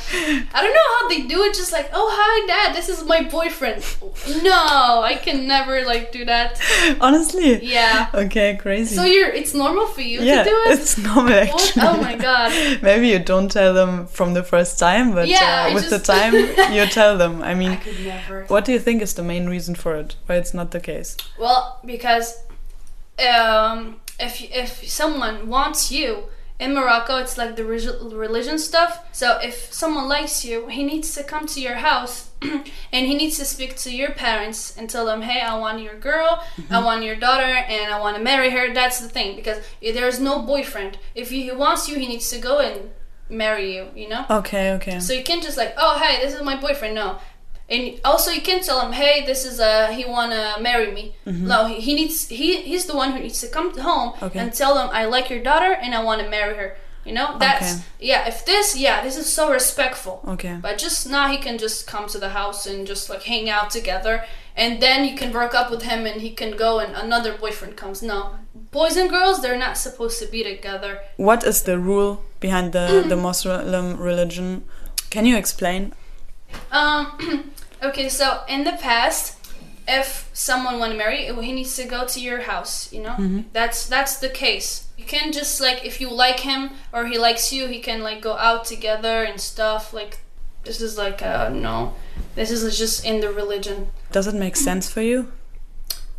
I 0.54 0.62
don't 0.62 0.74
know 0.74 0.88
how 0.98 1.08
they 1.08 1.22
do 1.28 1.42
it. 1.44 1.54
Just 1.54 1.72
like, 1.72 1.90
oh 1.92 2.08
hi, 2.18 2.46
dad, 2.46 2.74
this 2.74 2.88
is 2.88 3.04
my 3.04 3.22
boyfriend. 3.22 3.84
No, 4.42 5.02
I 5.04 5.18
can 5.22 5.46
never 5.46 5.84
like 5.84 6.12
do 6.12 6.24
that. 6.24 6.60
honestly 7.00 7.64
Yeah. 7.64 8.08
okay 8.14 8.56
crazy 8.56 8.94
So 8.94 9.04
you're, 9.04 9.28
it's 9.30 9.54
normal 9.54 9.86
for 9.86 10.00
you 10.00 10.20
yeah 10.22 10.42
to 10.44 10.50
do 10.50 10.56
it. 10.66 10.78
it's 10.80 10.96
normal 10.98 11.24
What? 11.32 11.54
actually 11.54 11.82
Oh 11.82 11.96
my 12.00 12.16
god. 12.16 12.82
maybe 12.82 13.08
you 13.08 13.18
don't 13.18 13.50
tell 13.50 13.74
them 13.74 14.06
from 14.06 14.34
the 14.34 14.42
first 14.42 14.78
time 14.78 15.12
but 15.14 15.28
Yeah, 15.28 15.68
uh, 15.70 15.74
with 15.74 15.90
the 15.90 15.98
time 15.98 16.32
you 16.74 16.86
tell 16.86 17.18
them 17.18 17.42
i 17.42 17.54
mean 17.54 17.72
I 17.72 17.76
could 17.76 18.00
never. 18.04 18.44
what 18.48 18.64
do 18.64 18.72
you 18.72 18.78
think 18.78 19.02
is 19.02 19.14
the 19.14 19.22
main 19.22 19.46
reason 19.48 19.74
for 19.74 19.94
it 19.96 20.16
why 20.26 20.36
it's 20.36 20.54
not 20.54 20.70
the 20.70 20.80
case 20.90 21.16
Well, 21.38 21.80
because 21.84 22.26
um, 23.18 24.00
if 24.18 24.34
if 24.64 24.70
someone 24.88 25.48
wants 25.48 25.90
you 25.90 26.24
in 26.58 26.72
Morocco, 26.72 27.18
it's 27.18 27.36
like 27.36 27.56
the 27.56 27.64
religion 27.64 28.58
stuff. 28.58 29.04
So 29.12 29.38
if 29.42 29.72
someone 29.72 30.08
likes 30.08 30.44
you, 30.44 30.68
he 30.68 30.84
needs 30.84 31.14
to 31.14 31.22
come 31.22 31.46
to 31.48 31.60
your 31.60 31.74
house 31.74 32.30
and 32.92 33.06
he 33.06 33.14
needs 33.14 33.36
to 33.38 33.44
speak 33.44 33.76
to 33.84 33.90
your 33.94 34.12
parents 34.12 34.76
and 34.76 34.88
tell 34.88 35.04
them, 35.04 35.22
"Hey, 35.22 35.40
I 35.40 35.58
want 35.58 35.82
your 35.82 35.98
girl, 35.98 36.42
I 36.70 36.82
want 36.82 37.04
your 37.04 37.16
daughter, 37.16 37.44
and 37.44 37.92
I 37.92 38.00
want 38.00 38.16
to 38.16 38.22
marry 38.22 38.50
her." 38.50 38.72
That's 38.72 39.00
the 39.00 39.08
thing 39.08 39.36
because 39.36 39.58
there's 39.82 40.18
no 40.20 40.42
boyfriend. 40.42 40.98
If 41.14 41.30
he 41.30 41.52
wants 41.52 41.88
you, 41.88 41.98
he 41.98 42.08
needs 42.08 42.30
to 42.30 42.38
go 42.38 42.60
and 42.60 42.90
marry 43.28 43.74
you. 43.76 43.88
You 43.94 44.08
know. 44.08 44.24
okay 44.30 44.72
okay 44.72 45.00
So 45.00 45.12
you 45.12 45.24
can't 45.24 45.42
just 45.42 45.58
like, 45.58 45.74
oh 45.76 45.98
hey, 46.02 46.22
this 46.22 46.34
is 46.34 46.42
my 46.42 46.56
boyfriend. 46.56 46.94
No, 46.94 47.18
and 47.68 48.00
also 48.04 48.30
you 48.30 48.40
can 48.42 48.62
tell 48.62 48.80
him, 48.80 48.92
hey, 48.92 49.24
this 49.26 49.44
is 49.44 49.58
a 49.58 49.92
he 49.92 50.04
wanna 50.04 50.56
marry 50.60 50.90
me. 50.92 51.14
No, 51.24 51.66
he, 51.66 51.80
he 51.80 51.94
needs 51.94 52.28
he 52.28 52.62
he's 52.62 52.86
the 52.86 52.96
one 52.96 53.12
who 53.12 53.18
needs 53.20 53.40
to 53.40 53.48
come 53.48 53.76
home 53.78 54.12
Okay. 54.22 54.38
and 54.38 54.52
tell 54.54 54.74
them 54.74 54.88
I 54.92 55.04
like 55.06 55.28
your 55.30 55.42
daughter 55.42 55.72
and 55.82 55.94
I 55.94 56.02
want 56.02 56.22
to 56.22 56.28
marry 56.30 56.54
her. 56.56 56.76
You 57.04 57.14
know, 57.14 57.36
that's 57.38 57.74
Okay. 57.74 57.82
yeah. 58.00 58.26
If 58.26 58.44
this, 58.46 58.76
yeah, 58.76 59.00
this 59.04 59.16
is 59.16 59.32
so 59.32 59.44
respectful. 59.52 60.16
okay 60.34 60.58
But 60.60 60.76
just 60.78 61.08
now 61.08 61.28
he 61.28 61.38
can 61.38 61.56
just 61.56 61.86
come 61.86 62.06
to 62.08 62.18
the 62.18 62.30
house 62.30 62.66
and 62.66 62.84
just 62.86 63.08
like 63.08 63.22
hang 63.22 63.48
out 63.48 63.70
together, 63.70 64.24
and 64.56 64.80
then 64.82 65.04
you 65.08 65.14
can 65.16 65.32
work 65.32 65.54
up 65.54 65.70
with 65.70 65.82
him 65.82 66.04
and 66.04 66.20
he 66.20 66.30
can 66.30 66.56
go 66.56 66.80
and 66.80 66.94
another 66.96 67.32
boyfriend 67.38 67.76
comes. 67.76 68.02
No, 68.02 68.18
boys 68.72 68.96
and 68.96 69.08
girls 69.08 69.40
they're 69.40 69.58
not 69.66 69.76
supposed 69.78 70.18
to 70.22 70.26
be 70.26 70.42
together. 70.42 70.98
what 71.16 71.44
is 71.44 71.62
the 71.62 71.78
rule 71.78 72.12
behind 72.40 72.72
the 72.72 72.86
the 73.08 73.16
muslim 73.28 73.86
religion 74.10 74.64
can 75.10 75.24
you 75.26 75.36
explain 75.36 75.92
Um, 76.72 77.02
okay, 77.82 78.08
so 78.08 78.42
in 78.48 78.64
the 78.64 78.72
past, 78.72 79.36
if 79.88 80.28
someone 80.32 80.78
want 80.78 80.92
to 80.92 80.98
marry, 80.98 81.26
he 81.26 81.52
needs 81.52 81.76
to 81.76 81.84
go 81.84 82.06
to 82.06 82.20
your 82.20 82.42
house. 82.42 82.92
You 82.92 83.02
know, 83.02 83.10
mm-hmm. 83.10 83.40
that's 83.52 83.86
that's 83.86 84.18
the 84.18 84.28
case. 84.28 84.88
You 84.96 85.04
can 85.04 85.32
just 85.32 85.60
like 85.60 85.84
if 85.84 86.00
you 86.00 86.10
like 86.10 86.40
him 86.40 86.70
or 86.92 87.06
he 87.06 87.18
likes 87.18 87.52
you, 87.52 87.68
he 87.68 87.80
can 87.80 88.02
like 88.02 88.20
go 88.20 88.36
out 88.36 88.64
together 88.64 89.22
and 89.22 89.40
stuff. 89.40 89.92
Like 89.92 90.18
this 90.64 90.80
is 90.80 90.98
like 90.98 91.22
uh 91.22 91.50
no, 91.50 91.94
this 92.34 92.50
is 92.50 92.78
just 92.78 93.04
in 93.04 93.20
the 93.20 93.30
religion. 93.30 93.88
does 94.12 94.26
it 94.26 94.34
make 94.34 94.56
sense 94.56 94.90
for 94.90 95.02
you 95.02 95.32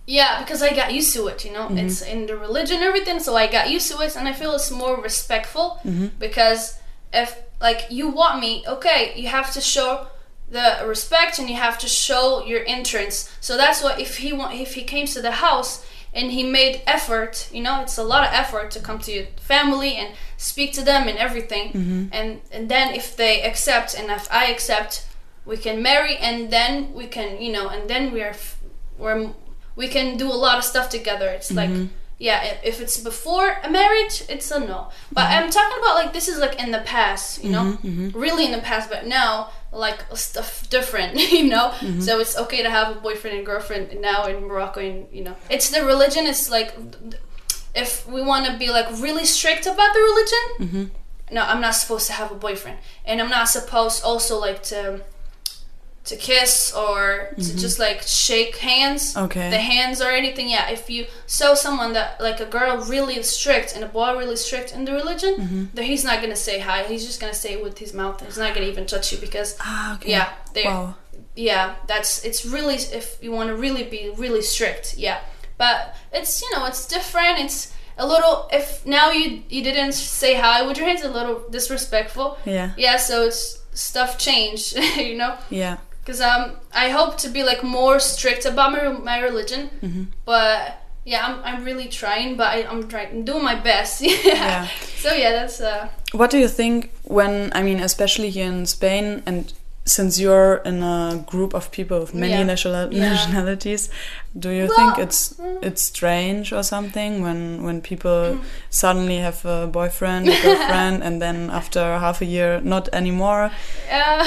Yeah, 0.06 0.42
because 0.42 0.62
I 0.62 0.74
got 0.74 0.94
used 0.94 1.14
to 1.16 1.28
it, 1.28 1.44
you 1.44 1.52
know. 1.52 1.68
Mm-hmm. 1.68 1.80
It's 1.80 2.02
in 2.02 2.28
the 2.28 2.38
religion, 2.38 2.82
everything. 2.82 3.20
So 3.20 3.36
I 3.36 3.48
got 3.48 3.70
used 3.70 3.92
to 3.92 4.00
it, 4.06 4.16
and 4.16 4.28
I 4.28 4.34
feel 4.34 4.54
it's 4.54 4.72
more 4.72 4.96
respectful 5.02 5.80
mm-hmm. 5.84 6.08
because 6.18 6.80
if 7.12 7.30
like 7.60 7.88
you 7.90 8.08
want 8.08 8.40
me, 8.40 8.64
okay, 8.68 9.14
you 9.18 9.28
have 9.28 9.52
to 9.54 9.62
show 9.62 10.08
the 10.50 10.84
respect 10.86 11.40
and 11.40 11.50
you 11.50 11.56
have 11.56 11.78
to 11.80 11.88
show 11.88 12.44
your 12.46 12.64
entrance. 12.66 13.34
So 13.42 13.58
that's 13.58 13.84
why 13.84 13.98
if 14.00 14.18
he 14.18 14.32
want, 14.34 14.56
if 14.56 14.76
he 14.76 14.84
came 14.84 15.06
to 15.08 15.22
the 15.22 15.32
house 15.32 15.86
and 16.14 16.32
he 16.32 16.44
made 16.44 16.82
effort, 16.88 17.50
you 17.52 17.62
know, 17.62 17.82
it's 17.82 17.98
a 17.98 18.04
lot 18.04 18.26
of 18.26 18.34
effort 18.34 18.72
to 18.72 18.80
come 18.80 19.00
to 19.00 19.12
your 19.12 19.26
family 19.38 19.96
and 19.96 20.14
speak 20.38 20.74
to 20.74 20.84
them 20.84 21.08
and 21.08 21.18
everything. 21.18 21.72
Mm-hmm. 21.72 22.06
And 22.12 22.42
and 22.52 22.70
then 22.70 22.94
if 22.94 23.16
they 23.16 23.42
accept 23.42 23.94
and 23.94 24.10
if 24.10 24.32
I 24.32 24.46
accept, 24.46 25.06
we 25.46 25.58
can 25.58 25.82
marry 25.82 26.16
and 26.18 26.50
then 26.50 26.94
we 26.94 27.08
can, 27.08 27.42
you 27.42 27.52
know, 27.52 27.68
and 27.68 27.90
then 27.90 28.12
we 28.12 28.22
are 28.22 28.30
f- 28.30 28.60
we're 28.98 29.32
we 29.76 29.88
can 29.88 30.18
do 30.18 30.28
a 30.28 30.40
lot 30.46 30.58
of 30.58 30.64
stuff 30.64 30.90
together. 30.90 31.28
It's 31.28 31.52
like 31.52 31.70
mm-hmm. 31.70 31.88
yeah, 32.18 32.58
if 32.64 32.82
it's 32.82 32.98
before 32.98 33.58
a 33.64 33.70
marriage, 33.70 34.24
it's 34.30 34.50
a 34.50 34.60
no. 34.60 34.90
But 35.12 35.26
mm-hmm. 35.26 35.44
I'm 35.44 35.50
talking 35.52 35.78
about 35.84 35.96
like 35.96 36.14
this 36.14 36.28
is 36.30 36.40
like 36.40 36.58
in 36.62 36.72
the 36.72 36.80
past, 36.80 37.44
you 37.44 37.52
know, 37.52 37.78
really 38.14 38.46
in 38.46 38.52
the 38.54 38.62
past. 38.62 38.90
But 38.90 39.06
now, 39.08 39.52
like 39.78 40.04
stuff 40.16 40.70
different, 40.70 41.16
you 41.32 41.48
know. 41.48 41.70
Mm-hmm. 41.70 42.02
So 42.02 42.20
it's 42.20 42.38
okay 42.38 42.64
to 42.64 42.70
have 42.70 42.98
a 42.98 43.00
boyfriend 43.00 43.38
and 43.38 43.46
girlfriend 43.46 44.00
now 44.02 44.26
in 44.26 44.46
Morocco, 44.48 44.80
and 44.82 45.08
you 45.12 45.24
know, 45.24 45.36
it's 45.50 45.70
the 45.70 45.86
religion. 45.86 46.26
It's 46.26 46.50
like 46.50 46.74
if 47.76 48.08
we 48.08 48.22
want 48.22 48.46
to 48.48 48.58
be 48.58 48.70
like 48.70 48.90
really 49.00 49.26
strict 49.26 49.66
about 49.66 49.94
the 49.94 50.00
religion, 50.00 50.46
mm-hmm. 50.60 51.36
no, 51.36 51.42
I'm 51.44 51.62
not 51.62 51.76
supposed 51.76 52.08
to 52.08 52.14
have 52.14 52.32
a 52.32 52.36
boyfriend, 52.36 52.80
and 53.06 53.22
I'm 53.22 53.30
not 53.30 53.50
supposed 53.50 54.04
also 54.04 54.40
like 54.40 54.64
to 54.64 55.02
to 56.08 56.16
kiss 56.16 56.74
or 56.74 57.30
to 57.36 57.58
just 57.58 57.80
like 57.80 58.02
shake 58.02 58.56
hands. 58.58 59.16
Okay. 59.16 59.50
The 59.50 59.58
hands 59.60 60.02
or 60.02 60.10
anything. 60.12 60.50
Yeah. 60.50 60.70
If 60.70 60.90
you 60.90 61.06
saw 61.26 61.54
someone 61.54 61.94
that 61.94 62.20
like 62.20 62.40
a 62.40 62.46
girl 62.46 62.78
really 62.86 63.22
strict 63.24 63.76
and 63.76 63.84
a 63.84 63.88
boy 63.88 64.18
really 64.18 64.36
strict 64.38 64.74
in 64.74 64.86
the 64.86 64.94
religion, 64.94 65.70
then 65.74 65.86
he's 65.86 66.04
not 66.04 66.22
gonna 66.22 66.36
say 66.36 66.60
hi. 66.60 66.84
He's 66.84 67.06
just 67.06 67.20
gonna 67.22 67.34
say 67.34 67.54
it 67.54 67.64
with 67.64 67.78
his 67.78 67.94
mouth. 67.94 68.24
He's 68.26 68.38
not 68.38 68.54
gonna 68.54 68.68
even 68.68 68.86
touch 68.86 69.12
you 69.12 69.18
because 69.20 69.58
ah 69.62 69.96
okay 69.96 70.12
yeah, 70.12 70.30
they 70.54 70.64
wow 70.64 70.96
yeah, 71.38 71.76
that's 71.88 72.26
it's 72.26 72.46
really 72.46 72.76
if 72.76 73.18
you 73.22 73.32
want 73.32 73.50
to 73.50 73.56
really 73.56 73.84
be 73.84 74.12
really 74.18 74.42
strict, 74.42 74.98
yeah. 74.98 75.20
But 75.58 75.96
it's 76.12 76.42
you 76.42 76.50
know 76.54 76.66
it's 76.66 76.88
different. 76.88 77.40
It's 77.40 77.74
a 77.98 78.06
little 78.08 78.50
if 78.52 78.86
now 78.86 79.12
you 79.12 79.44
you 79.50 79.64
didn't 79.64 79.94
say 79.94 80.36
hi 80.36 80.66
with 80.68 80.78
your 80.78 80.88
hands, 80.88 81.04
a 81.04 81.10
little 81.10 81.48
disrespectful. 81.50 82.38
yeah 82.46 82.72
Yeah, 82.78 82.98
so 82.98 83.24
it's 83.28 83.60
stuff 83.74 84.18
changed, 84.18 84.76
you 84.98 85.16
know. 85.16 85.38
yeah 85.50 85.78
Because 86.08 86.22
um, 86.22 86.52
I 86.74 86.88
hope 86.90 87.18
to 87.18 87.28
be 87.30 87.44
like 87.44 87.64
more 87.64 88.00
strict 88.00 88.46
about 88.46 88.72
my, 88.72 88.88
my 88.88 89.20
religion, 89.20 89.70
Mm-hmm. 89.82 90.04
but 90.24 90.82
yeah, 91.04 91.26
I'm, 91.28 91.44
I'm 91.44 91.66
really 91.66 91.90
trying, 91.90 92.38
but 92.38 92.48
I, 92.48 92.66
I'm 92.66 92.88
trying, 92.88 93.26
doing 93.26 93.44
my 93.44 93.56
best. 93.56 94.02
yeah. 94.02 94.16
Yeah. 94.26 94.68
So 95.04 95.14
yeah, 95.14 95.32
that's 95.34 95.60
uh. 95.60 95.90
What 96.14 96.30
do 96.32 96.38
you 96.38 96.48
think 96.48 96.92
when, 97.04 97.52
I 97.54 97.62
mean, 97.62 97.80
especially 97.82 98.30
here 98.30 98.48
in 98.48 98.66
Spain, 98.66 99.22
and 99.26 99.52
since 99.88 100.20
you're 100.24 100.56
in 100.66 100.84
a 100.84 101.24
group 101.32 101.54
of 101.56 101.72
people 101.72 102.00
with 102.00 102.14
many 102.14 102.34
Yeah. 102.34 102.44
national 102.44 102.94
Yeah. 102.94 103.10
nationalities, 103.14 103.90
do 104.38 104.50
you 104.50 104.68
Well, 104.68 104.76
think 104.78 105.08
it's 105.08 105.34
mm. 105.34 105.64
it's 105.68 105.82
strange 105.82 106.54
or 106.58 106.64
something 106.64 107.24
when 107.24 107.64
when 107.66 107.82
people 107.82 108.36
Mm. 108.36 108.44
suddenly 108.70 109.18
have 109.28 109.40
a 109.46 109.68
boyfriend, 109.68 110.28
a 110.30 110.36
girlfriend, 110.44 111.04
and 111.04 111.22
then 111.22 111.50
after 111.50 111.82
half 112.00 112.22
a 112.22 112.26
year 112.26 112.62
not 112.64 112.90
anymore? 112.94 113.44
Uh, 113.92 114.24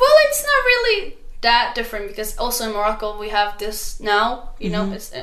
well, 0.00 0.16
it's 0.26 0.42
not 0.50 0.60
really 0.72 1.16
that 1.40 1.74
different 1.74 2.06
because 2.08 2.38
also 2.38 2.64
in 2.64 2.72
Morocco 2.72 3.18
we 3.18 3.28
have 3.30 3.56
this 3.58 3.98
now. 4.00 4.26
You 4.60 4.70
Mm-hmm. 4.70 4.88
know, 4.90 4.94
it's 4.96 5.12
a, 5.12 5.22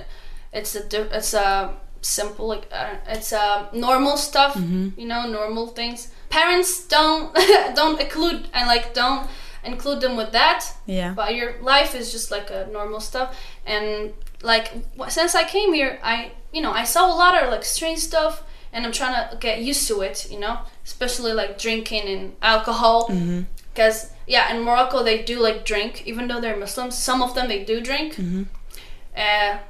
it's 0.52 0.76
a 0.76 0.82
it's 1.18 1.34
a 1.34 1.70
simple 2.02 2.48
like 2.48 2.68
uh, 2.72 2.96
it's 3.16 3.32
uh, 3.34 3.68
normal 3.74 4.18
stuff. 4.18 4.54
Mm-hmm. 4.56 5.00
You 5.00 5.08
know, 5.08 5.28
normal 5.28 5.68
things. 5.68 6.08
Parents 6.30 6.88
don't 6.88 7.34
don't 7.76 8.00
include 8.02 8.50
and 8.54 8.68
like 8.68 8.94
don't 8.94 9.28
include 9.64 10.02
them 10.02 10.16
with 10.16 10.32
that. 10.32 10.66
Yeah. 10.86 11.14
But 11.14 11.36
your 11.36 11.62
life 11.62 11.96
is 11.96 12.12
just 12.12 12.32
like 12.32 12.50
a 12.50 12.68
normal 12.72 13.00
stuff, 13.00 13.38
and 13.66 14.14
like 14.42 14.72
since 15.10 15.36
I 15.36 15.44
came 15.44 15.74
here, 15.74 16.00
I 16.04 16.32
you 16.54 16.62
know 16.62 16.72
I 16.72 16.84
saw 16.84 17.08
a 17.08 17.16
lot 17.16 17.42
of 17.42 17.50
like 17.50 17.64
strange 17.64 18.00
stuff, 18.00 18.44
and 18.74 18.86
I'm 18.86 18.92
trying 18.92 19.30
to 19.30 19.38
get 19.38 19.62
used 19.62 19.88
to 19.88 20.02
it. 20.02 20.30
You 20.32 20.40
know, 20.40 20.60
especially 20.86 21.34
like 21.34 21.58
drinking 21.58 22.08
and 22.08 22.36
alcohol. 22.42 23.08
Mm-hmm. 23.08 23.42
Because 23.74 24.12
yeah, 24.28 24.54
in 24.54 24.64
Morocco 24.64 25.04
they 25.04 25.24
do 25.24 25.40
like 25.40 25.66
drink, 25.66 26.06
even 26.06 26.28
though 26.28 26.42
they're 26.42 26.58
Muslims. 26.58 26.98
Some 26.98 27.22
of 27.22 27.36
them 27.36 27.48
they 27.48 27.64
do 27.64 27.82
drink. 27.82 28.16
Mm-hmm. 28.16 28.44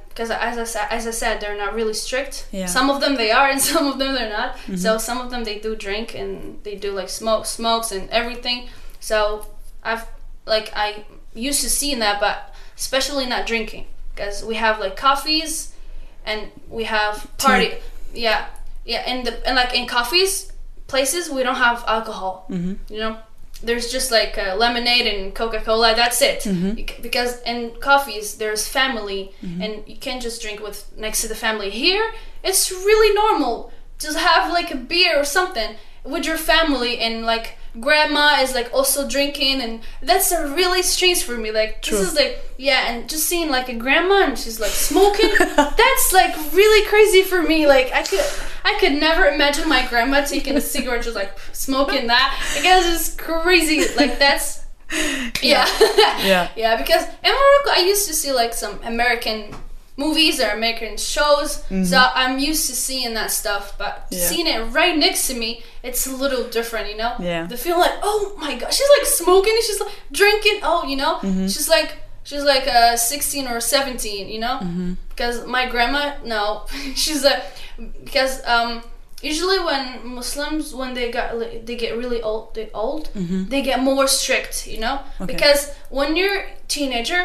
Because 0.08 0.30
as 0.30 0.58
I 0.58 0.64
said, 0.64 0.86
as 0.90 1.06
I 1.06 1.12
said, 1.12 1.40
they're 1.40 1.56
not 1.56 1.74
really 1.74 1.94
strict. 1.94 2.48
Yeah. 2.52 2.66
Some 2.66 2.90
of 2.90 3.00
them 3.00 3.16
they 3.16 3.30
are, 3.30 3.48
and 3.48 3.60
some 3.70 3.86
of 3.86 3.98
them 3.98 4.14
they're 4.14 4.30
not. 4.30 4.56
Mm-hmm. 4.56 4.76
So 4.76 4.98
some 4.98 5.18
of 5.18 5.30
them 5.30 5.44
they 5.44 5.58
do 5.58 5.74
drink 5.74 6.14
and 6.14 6.62
they 6.62 6.76
do 6.76 6.92
like 6.92 7.08
smoke, 7.08 7.46
smokes 7.46 7.90
and 7.92 8.08
everything. 8.10 8.68
So 9.00 9.46
I've 9.82 10.06
like 10.46 10.70
I 10.74 11.04
used 11.34 11.62
to 11.62 11.70
seeing 11.70 11.98
that, 12.00 12.20
but 12.20 12.54
especially 12.76 13.26
not 13.26 13.46
drinking 13.46 13.86
because 14.14 14.44
we 14.44 14.54
have 14.56 14.80
like 14.80 14.96
coffees 14.96 15.74
and 16.24 16.48
we 16.68 16.84
have 16.84 17.26
party. 17.38 17.74
Yeah, 18.14 18.46
yeah, 18.84 19.02
and 19.06 19.26
the 19.26 19.46
and 19.46 19.56
like 19.56 19.74
in 19.74 19.86
coffees 19.86 20.52
places 20.86 21.30
we 21.30 21.42
don't 21.42 21.56
have 21.56 21.84
alcohol. 21.86 22.46
Mm-hmm. 22.50 22.92
You 22.92 22.98
know, 23.00 23.16
there's 23.62 23.90
just 23.92 24.10
like 24.10 24.36
uh, 24.36 24.56
lemonade 24.56 25.06
and 25.06 25.34
Coca 25.34 25.60
Cola. 25.60 25.94
That's 25.94 26.20
it. 26.20 26.40
Mm-hmm. 26.40 26.76
C- 26.76 26.96
Because 27.00 27.40
in 27.42 27.72
coffees 27.80 28.36
there's 28.36 28.66
family, 28.66 29.32
and 29.42 29.84
you 29.86 29.96
can't 29.96 30.20
just 30.22 30.42
drink 30.42 30.60
with 30.60 30.90
next 30.96 31.22
to 31.22 31.28
the 31.28 31.34
family. 31.36 31.70
Here, 31.70 32.12
it's 32.42 32.70
really 32.72 33.14
normal 33.14 33.72
to 34.00 34.18
have 34.18 34.50
like 34.52 34.70
a 34.72 34.76
beer 34.76 35.18
or 35.20 35.24
something 35.24 35.76
with 36.04 36.24
your 36.26 36.38
family, 36.38 36.98
and 36.98 37.24
like 37.24 37.56
grandma 37.78 38.40
is 38.40 38.54
like 38.54 38.72
also 38.72 39.08
drinking, 39.08 39.60
and 39.60 39.80
that's 40.02 40.32
uh, 40.32 40.52
really 40.56 40.82
strange 40.82 41.22
for 41.22 41.36
me. 41.36 41.50
Like 41.52 41.82
True. 41.82 41.98
this 41.98 42.08
is 42.08 42.14
like 42.14 42.38
yeah, 42.56 42.90
and 42.92 43.08
just 43.08 43.26
seeing 43.26 43.50
like 43.50 43.68
a 43.68 43.74
grandma 43.74 44.24
and 44.24 44.38
she's 44.38 44.58
like 44.58 44.72
smoking. 44.72 45.30
that's 45.38 46.12
like 46.12 46.34
really 46.52 46.86
crazy 46.88 47.22
for 47.22 47.42
me. 47.42 47.66
Like 47.66 47.92
I 47.92 48.02
could. 48.02 48.24
I 48.62 48.76
could 48.78 48.92
never 48.92 49.24
imagine 49.24 49.66
my 49.70 49.86
grandma 49.86 50.22
taking 50.22 50.54
a 50.56 50.60
cigarette, 50.60 51.02
just 51.02 51.16
like 51.16 51.38
smoking 51.52 52.08
that. 52.08 52.38
Because 52.54 52.86
it's 52.86 53.16
crazy. 53.16 53.82
Like 53.96 54.18
that's 54.18 54.60
yeah. 55.42 55.66
Yeah. 56.20 56.50
yeah, 56.56 56.76
because 56.76 57.04
in 57.04 57.32
Morocco 57.32 57.70
I 57.70 57.84
used 57.86 58.06
to 58.08 58.14
see 58.14 58.32
like 58.32 58.52
some 58.52 58.78
American 58.84 59.54
movies 60.04 60.36
or 60.44 60.48
American 60.60 60.94
shows. 61.12 61.48
So 61.90 61.98
I'm 62.20 62.34
used 62.50 62.64
to 62.70 62.74
seeing 62.86 63.12
that 63.18 63.30
stuff, 63.40 63.64
but 63.82 63.94
Mm-hmm. 64.00 64.14
Yeah. 64.20 64.28
seeing 64.30 64.46
it 64.54 64.60
right 64.78 64.96
next 65.06 65.22
to 65.28 65.34
me, 65.42 65.50
it's 65.88 66.02
a 66.12 66.14
little 66.24 66.44
different, 66.56 66.86
you 66.92 66.96
know? 67.02 67.12
Yeah. 67.30 67.42
The 67.52 67.56
feel 67.66 67.78
like, 67.84 67.96
oh 68.10 68.20
my 68.44 68.52
god, 68.60 68.70
she's 68.76 68.90
like 68.96 69.06
smoking, 69.20 69.54
she's 69.66 69.80
like 69.84 69.94
drinking, 70.20 70.58
oh, 70.70 70.80
you 70.90 70.96
know? 71.02 71.14
Mm-hmm. 71.22 71.46
She's 71.54 71.68
like 71.76 71.90
she's 72.28 72.44
like 72.54 72.66
uh 72.66 72.96
16 72.96 73.46
or 73.52 73.60
17, 73.60 74.28
you 74.34 74.40
know? 74.44 74.56
Mm-hmm. 74.62 74.92
Because 75.10 75.36
my 75.56 75.64
grandma, 75.72 76.02
no. 76.34 76.42
she's 77.02 77.22
a 77.24 77.34
because 78.04 78.34
um 78.54 78.82
usually 79.32 79.58
when 79.68 79.84
Muslims 80.18 80.64
when 80.80 80.90
they 80.98 81.06
got 81.18 81.28
they 81.66 81.76
get 81.84 81.92
really 82.02 82.20
old, 82.22 82.44
they 82.56 82.66
old, 82.84 83.04
they 83.52 83.60
get 83.70 83.78
more 83.90 84.06
strict, 84.08 84.66
you 84.72 84.80
know? 84.84 84.96
Mm-hmm. 84.98 85.22
Okay. 85.24 85.32
Because 85.34 85.62
when 85.98 86.16
you're 86.18 86.40
teenager, 86.68 87.22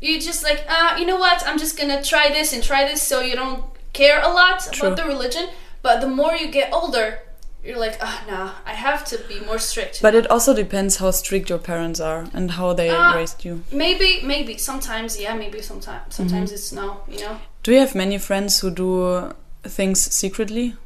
you 0.00 0.20
just 0.20 0.42
like 0.42 0.64
ah 0.68 0.96
you 0.96 1.04
know 1.06 1.16
what 1.18 1.42
i'm 1.46 1.58
just 1.58 1.76
gonna 1.78 2.02
try 2.02 2.28
this 2.28 2.52
and 2.52 2.62
try 2.62 2.84
this 2.84 3.02
so 3.02 3.20
you 3.20 3.34
don't 3.34 3.64
care 3.92 4.20
a 4.22 4.28
lot 4.28 4.60
True. 4.72 4.88
about 4.88 4.96
the 4.96 5.04
religion 5.08 5.48
but 5.82 6.00
the 6.00 6.06
more 6.06 6.34
you 6.36 6.48
get 6.48 6.72
older 6.72 7.20
you're 7.64 7.78
like 7.78 7.96
ah 8.00 8.22
no 8.28 8.50
i 8.64 8.74
have 8.74 9.04
to 9.04 9.18
be 9.28 9.40
more 9.40 9.58
strict 9.58 10.00
But 10.00 10.14
it 10.14 10.30
also 10.30 10.54
depends 10.54 10.96
how 10.98 11.10
strict 11.10 11.50
your 11.50 11.58
parents 11.58 11.98
are 12.00 12.26
and 12.32 12.52
how 12.52 12.72
they 12.74 12.90
Ah. 12.90 13.14
raised 13.16 13.44
you. 13.44 13.62
maybe 13.72 14.20
maybe 14.22 14.56
sometimes 14.58 15.18
yeah 15.20 15.34
maybe 15.34 15.60
sometimes 15.60 16.02
Mm-hmm. 16.02 16.12
sometimes 16.28 16.52
it's 16.52 16.72
no 16.72 17.00
you 17.08 17.18
know 17.20 17.36
Do 17.64 17.72
you 17.72 17.80
have 17.80 17.94
many 17.94 18.18
friends 18.18 18.60
who 18.60 18.70
do 18.70 19.32
things 19.64 20.00
secretly? 20.14 20.76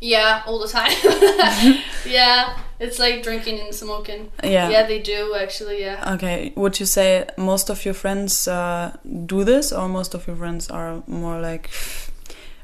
yeah 0.00 0.42
all 0.46 0.58
the 0.58 0.68
time 0.68 0.92
yeah 2.06 2.58
it's 2.78 2.98
like 2.98 3.22
drinking 3.22 3.58
and 3.60 3.74
smoking 3.74 4.30
Yeah. 4.44 4.68
yeah 4.70 4.86
they 4.86 5.00
do 5.00 5.34
actually 5.34 5.80
yeah 5.80 6.14
Okay. 6.14 6.52
Would 6.56 6.78
you 6.80 6.86
say 6.86 7.24
most 7.36 7.70
of 7.70 7.84
your 7.84 7.94
friends 7.94 8.46
uh, 8.48 8.96
do 9.26 9.44
this, 9.44 9.72
or 9.72 9.88
most 9.88 10.14
of 10.14 10.26
your 10.26 10.36
friends 10.36 10.70
are 10.70 11.02
more 11.06 11.40
like 11.40 11.70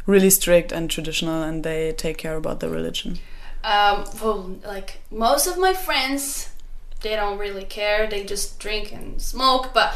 really 0.06 0.30
strict 0.30 0.72
and 0.72 0.90
traditional, 0.90 1.42
and 1.42 1.62
they 1.64 1.92
take 1.92 2.18
care 2.18 2.36
about 2.36 2.60
the 2.60 2.68
religion? 2.68 3.18
Um, 3.64 4.04
well, 4.22 4.56
like 4.66 5.00
most 5.10 5.46
of 5.46 5.56
my 5.58 5.72
friends, 5.72 6.50
they 7.02 7.14
don't 7.16 7.38
really 7.38 7.64
care. 7.64 8.08
They 8.08 8.24
just 8.24 8.58
drink 8.58 8.92
and 8.92 9.20
smoke. 9.22 9.72
But 9.74 9.94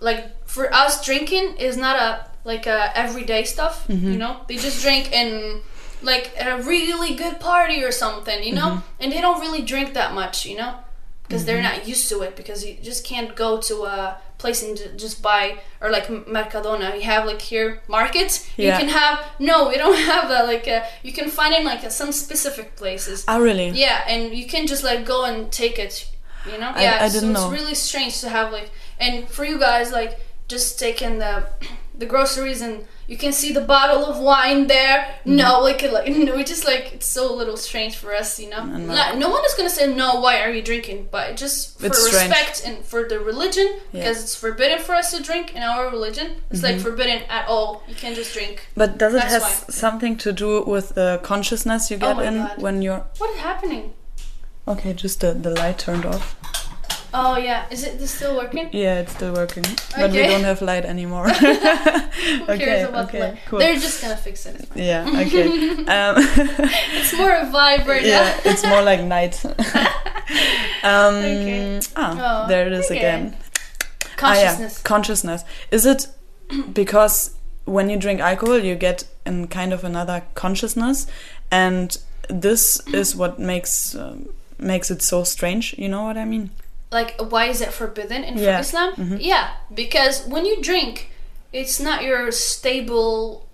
like 0.00 0.46
for 0.46 0.72
us, 0.72 1.04
drinking 1.04 1.56
is 1.58 1.76
not 1.76 1.96
a 1.96 2.26
like 2.44 2.66
a 2.66 2.96
everyday 2.96 3.44
stuff. 3.44 3.84
You 3.88 4.16
know, 4.18 4.36
they 4.48 4.56
just 4.56 4.82
drink 4.82 5.12
in 5.12 5.60
like 6.02 6.32
at 6.38 6.46
a 6.60 6.62
really 6.62 7.14
good 7.14 7.40
party 7.40 7.82
or 7.84 7.92
something. 7.92 8.42
You 8.44 8.54
know, 8.54 8.82
and 9.00 9.12
they 9.12 9.20
don't 9.20 9.40
really 9.40 9.62
drink 9.62 9.94
that 9.94 10.14
much. 10.14 10.46
You 10.46 10.56
know, 10.56 10.74
because 11.22 11.44
they're 11.44 11.62
not 11.62 11.86
used 11.88 12.08
to 12.10 12.20
it. 12.22 12.36
Because 12.36 12.64
you 12.64 12.76
just 12.82 13.04
can't 13.04 13.34
go 13.36 13.58
to 13.62 13.84
a 13.84 14.18
place 14.38 14.62
and 14.62 14.78
just 14.96 15.20
buy 15.20 15.58
or 15.80 15.90
like 15.90 16.06
Mercadona. 16.06 16.94
You 16.94 17.02
have 17.02 17.26
like 17.26 17.40
here 17.42 17.82
markets. 17.88 18.48
Yeah. 18.56 18.78
You 18.78 18.84
can 18.86 18.88
have 18.94 19.24
no, 19.40 19.68
we 19.68 19.76
don't 19.76 19.98
have 20.12 20.28
that. 20.28 20.46
Like 20.46 20.68
uh, 20.68 20.84
you 21.02 21.12
can 21.12 21.28
find 21.28 21.52
it 21.54 21.60
in 21.60 21.66
like 21.66 21.82
uh, 21.84 21.88
some 21.88 22.12
specific 22.12 22.76
places. 22.76 23.24
Ah, 23.26 23.38
really? 23.38 23.70
Yeah, 23.70 24.04
and 24.06 24.32
you 24.34 24.46
can 24.46 24.66
just 24.66 24.84
like 24.84 25.04
go 25.04 25.24
and 25.24 25.50
take 25.50 25.78
it, 25.78 26.08
you 26.46 26.56
know? 26.58 26.70
I- 26.74 26.82
yeah, 26.82 26.98
I 27.00 27.08
so 27.08 27.14
didn't 27.20 27.34
it's 27.34 27.40
know. 27.40 27.50
really 27.50 27.74
strange 27.74 28.20
to 28.20 28.28
have 28.28 28.52
like 28.52 28.70
and 29.00 29.28
for 29.28 29.44
you 29.44 29.58
guys 29.58 29.90
like 29.92 30.20
just 30.46 30.78
taking 30.78 31.18
the 31.18 31.48
the 31.98 32.06
groceries 32.06 32.60
and 32.62 32.84
you 33.08 33.16
can 33.16 33.32
see 33.32 33.52
the 33.52 33.62
bottle 33.62 34.04
of 34.04 34.20
wine 34.20 34.66
there. 34.68 34.98
Mm-hmm. 35.24 35.36
No, 35.36 35.60
like 35.60 35.80
like 35.90 36.08
no, 36.28 36.34
it's 36.38 36.50
just 36.50 36.66
like 36.66 36.92
it's 36.94 37.06
so 37.08 37.34
little 37.34 37.56
strange 37.56 37.96
for 37.96 38.14
us, 38.14 38.38
you 38.38 38.48
know. 38.50 38.60
And 38.60 38.86
No, 38.86 39.28
one 39.30 39.44
is 39.46 39.54
gonna 39.54 39.70
say 39.78 39.86
no. 39.92 40.20
Why 40.20 40.40
are 40.42 40.50
you 40.50 40.62
drinking? 40.62 41.08
But 41.10 41.36
just 41.36 41.80
for 41.80 41.86
It's 41.86 41.98
strange. 42.06 42.28
respect 42.30 42.62
and 42.66 42.84
for 42.84 43.08
the 43.08 43.18
religion, 43.18 43.66
Yeah. 43.66 43.78
Mm-hmm. 43.80 43.98
because 43.98 44.22
it's 44.22 44.36
forbidden 44.36 44.78
for 44.86 44.94
us 44.94 45.08
to 45.16 45.22
drink 45.22 45.54
in 45.56 45.62
our 45.62 45.90
religion. 45.90 46.36
It's 46.50 46.62
like 46.62 46.78
forbidden 46.78 47.22
at 47.30 47.48
all. 47.48 47.82
You 47.88 47.94
can't 47.94 48.14
just 48.14 48.32
drink. 48.34 48.68
But 48.76 48.98
does 48.98 49.14
it 49.14 49.22
That's 49.22 49.32
have 49.32 49.42
why. 49.42 49.72
something 49.84 50.16
to 50.18 50.32
do 50.32 50.62
with 50.64 50.94
the 50.94 51.18
consciousness 51.22 51.90
you 51.90 51.96
Oh 51.96 52.00
get 52.00 52.16
my 52.16 52.24
in 52.28 52.36
God. 52.38 52.62
when 52.62 52.82
you're? 52.82 53.02
What 53.18 53.30
is 53.30 53.38
happening? 53.40 53.94
Okay, 54.66 54.92
just 54.92 55.20
the, 55.22 55.32
the 55.32 55.50
light 55.50 55.78
turned 55.78 56.04
off. 56.04 56.36
Oh 57.14 57.36
yeah, 57.38 57.64
is 57.70 57.84
it 57.84 58.06
still 58.06 58.36
working? 58.36 58.68
Yeah, 58.72 59.00
it's 59.00 59.12
still 59.14 59.32
working, 59.32 59.64
but 59.96 60.10
we 60.12 60.22
don't 60.22 60.44
have 60.44 60.60
light 60.60 60.84
anymore. 60.84 61.28
Who 61.30 61.46
okay, 62.44 62.58
cares 62.58 62.88
about 62.90 63.08
okay, 63.08 63.20
light? 63.20 63.38
cool. 63.46 63.58
They're 63.60 63.76
just 63.76 64.02
gonna 64.02 64.16
fix 64.16 64.44
it. 64.44 64.68
Yeah, 64.74 65.06
okay. 65.26 65.46
um, 65.86 66.16
It's 66.98 67.16
more 67.16 67.30
a 67.32 67.46
vibe 67.46 67.86
right 67.86 68.04
yeah, 68.04 68.36
now. 68.36 68.50
it's 68.50 68.62
more 68.66 68.82
like 68.82 69.00
night. 69.02 69.42
um, 70.82 71.14
Okay. 71.16 71.80
Ah, 71.96 72.44
Oh, 72.44 72.48
there 72.48 72.66
it 72.66 72.72
is 72.72 72.86
okay. 72.86 72.98
again. 72.98 73.36
Consciousness. 74.16 74.74
Ah, 74.76 74.78
yeah, 74.80 74.82
consciousness. 74.84 75.44
Is 75.70 75.86
it 75.86 76.08
because 76.72 77.34
when 77.64 77.88
you 77.90 77.96
drink 77.96 78.20
alcohol, 78.20 78.58
you 78.58 78.74
get 78.74 79.04
in 79.24 79.46
kind 79.48 79.72
of 79.72 79.84
another 79.84 80.24
consciousness, 80.34 81.06
and 81.50 81.96
this 82.28 82.80
is 82.92 83.16
what 83.16 83.38
makes 83.38 83.94
um, 83.94 84.28
makes 84.58 84.90
it 84.90 85.00
so 85.02 85.24
strange. 85.24 85.74
You 85.78 85.88
know 85.88 86.04
what 86.04 86.18
I 86.18 86.24
mean? 86.26 86.50
Like, 86.90 87.20
why 87.20 87.46
is 87.46 87.60
it 87.60 87.72
forbidden 87.72 88.24
in 88.24 88.38
Yeah. 88.38 88.60
Islam? 88.60 88.94
Mhm. 88.96 89.18
Yeah, 89.20 89.50
because 89.74 90.24
when 90.26 90.44
you 90.46 90.56
drink, 90.62 91.10
it's 91.52 91.78
not 91.80 92.02
your 92.02 92.30
stable, 92.32 93.46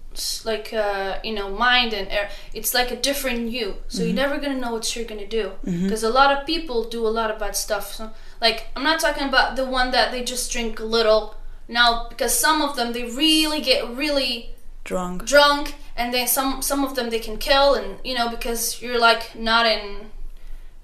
like, 0.44 0.72
uh, 0.72 1.18
you 1.24 1.32
know, 1.34 1.48
mind 1.50 1.92
and 1.92 2.08
air. 2.10 2.28
It's 2.52 2.72
like 2.74 2.90
a 2.92 2.96
different 2.96 3.50
you. 3.50 3.66
So 3.88 3.98
Mm-hmm. 3.98 4.06
you're 4.06 4.16
never 4.24 4.36
gonna 4.38 4.60
know 4.64 4.72
what 4.72 4.94
you're 4.94 5.04
gonna 5.12 5.26
do. 5.26 5.52
Because 5.64 6.04
a 6.04 6.10
lot 6.10 6.30
of 6.36 6.46
people 6.46 6.84
do 6.84 7.06
a 7.06 7.12
lot 7.18 7.30
of 7.32 7.38
bad 7.38 7.56
stuff. 7.56 7.94
So, 7.94 8.10
like, 8.40 8.68
I'm 8.76 8.84
not 8.84 9.00
talking 9.00 9.26
about 9.28 9.56
the 9.56 9.64
one 9.64 9.90
that 9.90 10.12
they 10.12 10.22
just 10.22 10.52
drink 10.52 10.78
a 10.80 10.84
little. 10.84 11.34
Now, 11.66 12.06
because 12.08 12.38
some 12.38 12.62
of 12.62 12.76
them, 12.76 12.92
they 12.92 13.04
really 13.04 13.60
get 13.60 13.80
really 13.96 14.50
Drunk. 14.84 15.24
drunk 15.24 15.74
and 15.96 16.12
then 16.12 16.26
some 16.28 16.60
some 16.60 16.84
of 16.84 16.94
them 16.94 17.08
they 17.08 17.18
can 17.18 17.38
kill 17.38 17.74
and 17.74 17.88
you 18.04 18.14
know 18.18 18.28
because 18.28 18.82
you're 18.82 18.98
like 18.98 19.34
not 19.34 19.64
in 19.64 19.82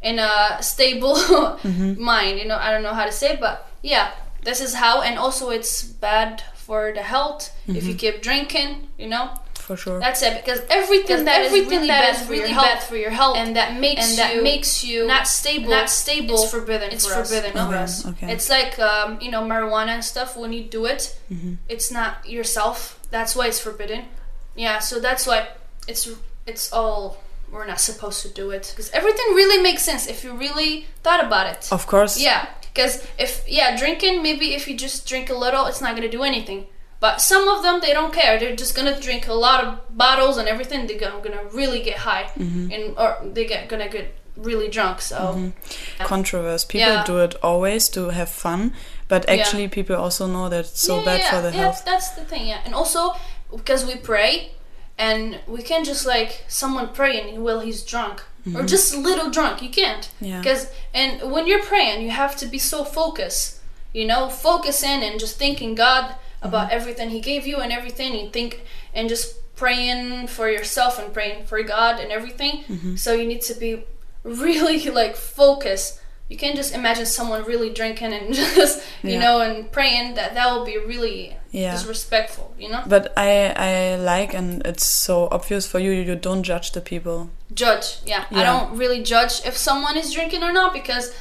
in 0.02 0.18
a 0.18 0.58
stable 0.62 1.16
mind 1.98 2.38
you 2.38 2.46
know 2.46 2.56
i 2.56 2.70
don't 2.70 2.82
know 2.82 2.94
how 2.94 3.04
to 3.04 3.12
say 3.12 3.32
it 3.34 3.40
but 3.40 3.70
yeah 3.82 4.10
this 4.42 4.60
is 4.60 4.74
how 4.74 5.02
and 5.02 5.18
also 5.18 5.50
it's 5.50 5.82
bad 5.82 6.42
for 6.54 6.92
the 6.94 7.02
health 7.02 7.50
if 7.68 7.84
you 7.84 7.94
keep 7.94 8.22
drinking 8.22 8.88
you 8.98 9.08
know 9.08 9.30
For 9.54 9.76
sure. 9.76 10.00
that's 10.00 10.22
it 10.22 10.34
because 10.42 10.60
everything 10.70 11.24
that 11.26 11.40
is 11.42 11.46
everything 11.48 11.70
really 11.70 11.88
that 11.88 12.02
bad 12.02 12.14
is 12.16 12.22
for 12.26 12.32
really 12.32 12.50
your 12.50 12.60
bad 12.62 12.82
for 12.82 12.96
your 12.96 13.10
health 13.10 13.36
and 13.36 13.54
that 13.56 13.78
makes 13.78 14.08
and 14.08 14.18
that 14.18 14.34
you 14.36 14.42
makes 14.42 14.82
you 14.84 15.06
not 15.06 15.26
stable 15.28 15.70
not 15.70 15.90
stable 15.90 16.34
it's 16.42 16.50
forbidden 16.50 16.90
it's 16.90 17.06
for 17.06 17.14
us. 17.14 17.28
forbidden 17.28 17.52
for 17.52 17.68
Okay, 17.74 17.76
us 17.84 18.06
okay. 18.06 18.32
it's 18.32 18.48
like 18.48 18.78
um, 18.78 19.18
you 19.20 19.30
know 19.30 19.42
marijuana 19.42 19.88
and 19.98 20.04
stuff 20.04 20.36
when 20.36 20.52
you 20.52 20.64
do 20.64 20.86
it 20.86 21.02
Mm-hmm. 21.30 21.54
it's 21.68 21.90
not 21.92 22.12
yourself 22.28 22.98
that's 23.10 23.36
why 23.36 23.46
it's 23.46 23.60
forbidden 23.60 24.04
yeah 24.56 24.78
so 24.80 24.98
that's 24.98 25.26
why 25.26 25.46
it's 25.86 26.08
it's 26.46 26.72
all 26.72 27.18
we're 27.52 27.66
not 27.66 27.80
supposed 27.80 28.22
to 28.22 28.28
do 28.28 28.50
it 28.50 28.64
because 28.70 28.90
everything 28.92 29.26
really 29.34 29.60
makes 29.62 29.82
sense 29.82 30.06
if 30.06 30.24
you 30.24 30.32
really 30.46 30.86
thought 31.02 31.24
about 31.24 31.46
it 31.54 31.68
Of 31.72 31.86
course. 31.86 32.14
yeah 32.28 32.46
Because 32.72 32.94
if 33.18 33.32
yeah, 33.58 33.76
drinking 33.82 34.22
maybe 34.22 34.46
if 34.58 34.62
you 34.68 34.74
just 34.86 34.98
drink 35.10 35.26
a 35.30 35.34
little, 35.44 35.64
it's 35.70 35.80
not 35.84 35.92
gonna 35.96 36.08
do 36.18 36.22
anything. 36.22 36.60
But 37.04 37.14
some 37.30 37.44
of 37.54 37.58
them 37.64 37.80
they 37.80 37.92
don't 37.98 38.12
care. 38.20 38.38
They're 38.38 38.54
just 38.64 38.74
gonna 38.76 38.96
drink 39.08 39.22
a 39.26 39.38
lot 39.46 39.58
of 39.64 39.68
bottles 40.02 40.36
and 40.40 40.46
everything. 40.48 40.80
They're 40.86 40.98
gonna, 41.26 41.42
really 41.60 41.80
get 41.90 41.96
high 42.08 42.26
Mm-hmm. 42.38 42.72
and 42.74 42.82
or 43.02 43.10
they 43.34 43.44
get 43.52 43.60
gonna 43.72 43.88
get 43.96 44.06
really 44.48 44.68
drunk. 44.76 44.96
So 45.10 45.18
Controversy. 45.98 46.66
People 46.68 46.92
Yeah. 46.94 47.04
do 47.04 47.18
it 47.26 47.34
always 47.42 47.88
to 47.90 48.10
have 48.10 48.28
fun, 48.30 48.72
but 49.08 49.24
Yeah. 49.24 49.34
actually, 49.34 49.68
people 49.68 49.96
also 49.96 50.26
know 50.26 50.48
that 50.48 50.60
it's 50.70 50.80
so 50.80 50.94
yeah, 50.98 51.04
bad 51.04 51.20
yeah, 51.20 51.30
for 51.32 51.40
the 51.46 51.52
yeah, 51.56 51.60
health. 51.62 51.82
That's 51.84 52.10
the 52.10 52.24
thing, 52.24 52.46
yeah. 52.46 52.60
And 52.64 52.74
also 52.74 53.16
because 53.50 53.84
we 53.84 53.96
pray, 53.96 54.52
and 55.06 55.40
we 55.54 55.60
can't 55.70 55.86
just 55.92 56.04
like 56.14 56.32
someone 56.48 56.88
praying 57.00 57.26
while 57.44 57.60
he's 57.68 57.82
drunk 57.92 58.16
or 58.56 58.62
just 58.74 58.94
a 58.94 58.98
little 59.08 59.28
drunk. 59.36 59.54
You 59.66 59.70
can't. 59.82 60.04
Mm-hmm. 60.04 60.24
Yeah. 60.30 60.40
Because 60.40 60.62
and 61.00 61.12
when 61.34 61.44
you're 61.48 61.64
praying, 61.72 61.98
you 62.04 62.10
have 62.24 62.34
to 62.42 62.46
be 62.56 62.58
so 62.72 62.78
focused. 62.84 63.46
You 63.98 64.06
know, 64.10 64.22
focusing 64.28 65.02
and 65.06 65.14
just 65.24 65.36
thinking 65.44 65.74
God 65.86 66.04
about 66.42 66.66
Mm-hmm. 66.68 66.76
everything 66.78 67.08
He 67.10 67.20
gave 67.20 67.42
you 67.50 67.56
and 67.64 67.70
everything. 67.78 68.10
You 68.14 68.30
think 68.38 68.52
and 68.96 69.08
just 69.14 69.26
praying 69.62 70.26
for 70.36 70.46
yourself 70.56 70.92
and 71.00 71.08
praying 71.12 71.44
for 71.50 71.58
God 71.76 72.00
and 72.02 72.10
everything. 72.18 72.54
Mm-hmm. 72.68 72.96
So 72.96 73.08
you 73.18 73.26
need 73.32 73.42
to 73.50 73.54
be 73.54 73.70
really 74.24 74.78
like 75.02 75.16
focused. 75.16 76.00
You 76.30 76.36
can't 76.42 76.56
just 76.56 76.72
imagine 76.80 77.06
someone 77.06 77.42
really 77.52 77.70
drinking 77.80 78.12
and 78.18 78.32
just 78.60 78.76
you 79.02 79.10
Yeah. 79.14 79.20
know 79.24 79.36
and 79.46 79.70
praying. 79.76 80.14
That 80.18 80.34
that 80.36 80.46
will 80.52 80.64
be 80.64 80.78
really 80.92 81.36
Yeah. 81.52 81.72
disrespectful. 81.72 82.54
You 82.58 82.68
know, 82.70 82.82
But 82.86 83.12
I 83.16 83.30
I 83.70 83.96
like 83.96 84.34
and 84.34 84.62
it's 84.66 84.86
so 84.86 85.28
obvious 85.30 85.66
for 85.66 85.78
you. 85.80 85.90
You 85.90 86.14
don't 86.16 86.42
judge 86.42 86.72
the 86.72 86.80
people. 86.80 87.28
judge. 87.54 87.98
Yeah, 88.06 88.24
I 88.30 88.42
don't 88.44 88.78
really 88.78 89.02
judge 89.02 89.34
if 89.44 89.56
someone 89.56 89.96
is 89.96 90.12
drinking 90.12 90.42
or 90.42 90.52
not 90.52 90.72
because. 90.72 91.12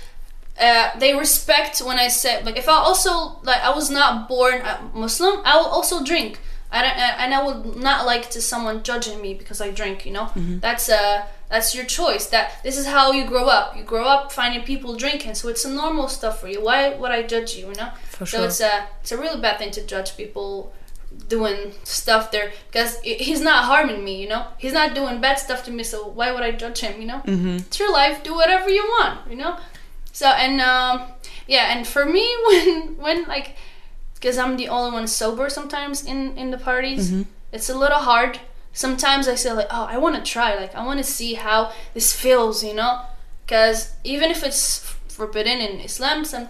Uh, 0.62 0.90
they 1.00 1.16
respect 1.16 1.80
when 1.80 1.98
I 1.98 2.10
say 2.10 2.44
like 2.44 2.58
if 2.58 2.68
I 2.68 2.74
also 2.74 3.12
like 3.44 3.62
I 3.64 3.70
was 3.74 3.90
not 3.90 4.28
born 4.28 4.56
a 4.56 4.74
Muslim 4.94 5.40
I 5.46 5.56
will 5.56 5.68
also 5.78 6.04
drink 6.04 6.38
I 6.70 6.82
don't, 6.82 6.98
uh, 6.98 7.16
and 7.22 7.34
I 7.34 7.40
would 7.46 7.78
not 7.78 8.06
like 8.06 8.30
to 8.32 8.42
someone 8.42 8.84
judging 8.84 9.22
me 9.22 9.34
because 9.36 9.62
I 9.62 9.72
drink 9.72 10.06
you 10.06 10.12
know 10.12 10.28
that's 10.60 10.90
uh 10.90 11.24
that's 11.50 11.74
your 11.76 11.86
choice. 11.86 12.28
That 12.28 12.62
this 12.64 12.78
is 12.78 12.86
how 12.88 13.12
you 13.12 13.26
grow 13.26 13.46
up. 13.48 13.76
You 13.78 13.84
grow 13.84 14.06
up 14.06 14.32
finding 14.32 14.64
people 14.64 14.96
drinking 14.96 15.36
so 15.36 15.50
it's 15.50 15.66
a 15.66 15.70
normal 15.70 16.08
stuff 16.08 16.40
for 16.42 16.48
you. 16.48 16.64
Why 16.64 16.94
would 16.96 17.12
I 17.12 17.24
judge 17.24 17.56
you 17.56 17.68
you 17.70 17.76
know? 17.76 17.90
For 18.12 18.26
sure. 18.26 18.40
so 18.40 18.46
it's 18.46 18.62
a 18.62 18.86
it's 19.02 19.12
a 19.12 19.18
really 19.18 19.42
bad 19.42 19.58
thing 19.60 19.72
to 19.72 19.86
judge 19.86 20.16
people 20.16 20.74
doing 21.28 21.74
stuff 21.84 22.32
there 22.32 22.52
because 22.72 23.00
he's 23.02 23.42
not 23.42 23.66
harming 23.66 24.04
me 24.04 24.22
you 24.22 24.30
know? 24.30 24.46
He's 24.58 24.74
not 24.74 24.94
doing 24.94 25.20
bad 25.22 25.40
stuff 25.40 25.64
to 25.66 25.72
me 25.72 25.84
so 25.84 26.08
why 26.08 26.32
would 26.32 26.44
I 26.44 26.52
judge 26.52 26.80
him 26.80 27.02
you 27.02 27.08
know? 27.08 27.22
Mm-hmm. 27.26 27.58
it's 27.58 27.80
your 27.80 27.92
life. 27.92 28.24
Do 28.24 28.34
whatever 28.36 28.70
you 28.70 28.84
want 28.84 29.30
you 29.30 29.36
know? 29.36 29.58
So 30.12 30.28
and 30.28 30.62
um 30.62 31.02
yeah 31.48 31.76
and 31.76 31.88
for 31.88 32.06
me 32.06 32.26
when 32.48 32.98
when 32.98 33.26
like 33.26 33.56
because 34.16 34.38
i'm 34.38 34.58
the 34.58 34.68
only 34.68 34.92
one 34.92 35.08
sober 35.08 35.50
sometimes 35.50 36.06
in 36.06 36.38
in 36.38 36.52
the 36.52 36.58
parties 36.58 37.10
Mm-hmm. 37.10 37.22
it's 37.54 37.70
a 37.70 37.78
little 37.78 38.00
hard 38.00 38.40
sometimes 38.74 39.28
i 39.28 39.36
say 39.36 39.52
like 39.52 39.68
oh 39.72 39.86
i 39.90 39.98
want 39.98 40.16
to 40.16 40.32
try 40.32 40.56
like 40.56 40.74
i 40.76 40.86
want 40.86 40.98
to 40.98 41.04
see 41.04 41.34
how 41.34 41.72
this 41.94 42.14
feels 42.14 42.64
you 42.64 42.74
know 42.74 43.02
because 43.46 43.92
even 44.04 44.30
if 44.32 44.44
it's 44.44 44.80
forbidden 45.08 45.60
in 45.60 45.80
islam 45.80 46.24
some 46.24 46.48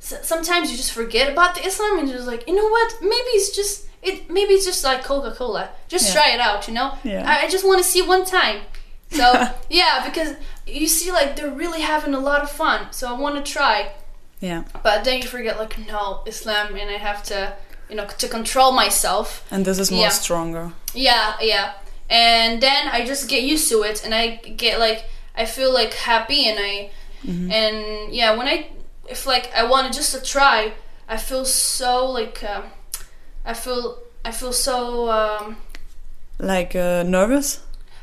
sometimes 0.00 0.70
you 0.70 0.76
just 0.76 0.92
forget 0.92 1.30
about 1.30 1.54
the 1.54 1.64
islam 1.66 1.98
and 1.98 2.08
you're 2.08 2.16
just 2.18 2.26
like 2.28 2.46
you 2.48 2.54
know 2.54 2.66
what 2.68 2.94
maybe 3.00 3.30
it's 3.38 3.54
just 3.54 3.86
it 4.02 4.28
maybe 4.28 4.52
it's 4.54 4.64
just 4.66 4.82
like 4.82 5.04
coca-cola 5.04 5.68
just 5.88 6.06
Yeah. 6.08 6.14
try 6.22 6.30
it 6.34 6.40
out 6.40 6.66
you 6.66 6.74
know 6.74 6.92
Yeah. 7.04 7.28
I, 7.30 7.44
I 7.46 7.48
just 7.48 7.64
want 7.64 7.78
to 7.82 7.88
see 7.88 8.02
one 8.02 8.24
time 8.24 8.62
so 9.10 9.24
yeah 9.70 10.04
because 10.04 10.34
you 10.66 10.88
see 10.88 11.12
like 11.12 11.36
they're 11.36 11.50
really 11.50 11.82
having 11.82 12.14
a 12.14 12.18
lot 12.18 12.42
of 12.42 12.50
fun 12.50 12.86
so 12.90 13.08
i 13.14 13.18
want 13.18 13.34
to 13.44 13.52
try 13.52 13.92
Yeah. 14.40 14.64
but 14.82 15.04
then 15.04 15.22
you 15.22 15.28
forget 15.28 15.56
like 15.58 15.78
no 15.86 16.22
islam 16.26 16.74
and 16.74 16.90
i 16.90 16.98
have 17.08 17.22
to 17.24 17.52
you 17.88 17.94
know 17.94 18.06
to 18.06 18.26
control 18.28 18.72
myself 18.72 19.46
And 19.52 19.64
this 19.64 19.78
is 19.78 19.90
more 19.92 20.00
Yeah. 20.04 20.08
stronger. 20.08 20.72
Yeah 20.94 21.34
yeah 21.40 21.72
and 22.10 22.60
then 22.62 22.88
i 22.88 23.04
just 23.04 23.28
get 23.28 23.42
used 23.42 23.68
to 23.70 23.82
it 23.82 24.04
and 24.04 24.14
i 24.14 24.36
get 24.36 24.78
like 24.78 25.04
i 25.36 25.44
feel 25.44 25.72
like 25.72 25.94
happy 25.94 26.46
and 26.48 26.58
i 26.58 26.90
and 27.52 28.12
yeah 28.14 28.36
when 28.36 28.48
i 28.48 28.66
if 29.08 29.26
like 29.26 29.50
i 29.54 29.62
wanted 29.64 29.92
just 29.92 30.12
to 30.14 30.20
try 30.20 30.72
i 31.08 31.16
feel 31.16 31.44
so 31.44 32.10
like 32.10 32.42
um 32.44 32.64
i 33.44 33.54
feel 33.54 33.98
i 34.24 34.30
feel 34.32 34.52
so 34.52 35.10
um 35.10 35.56
Like 36.38 36.74
uh, 36.74 37.04
nervous. 37.04 37.60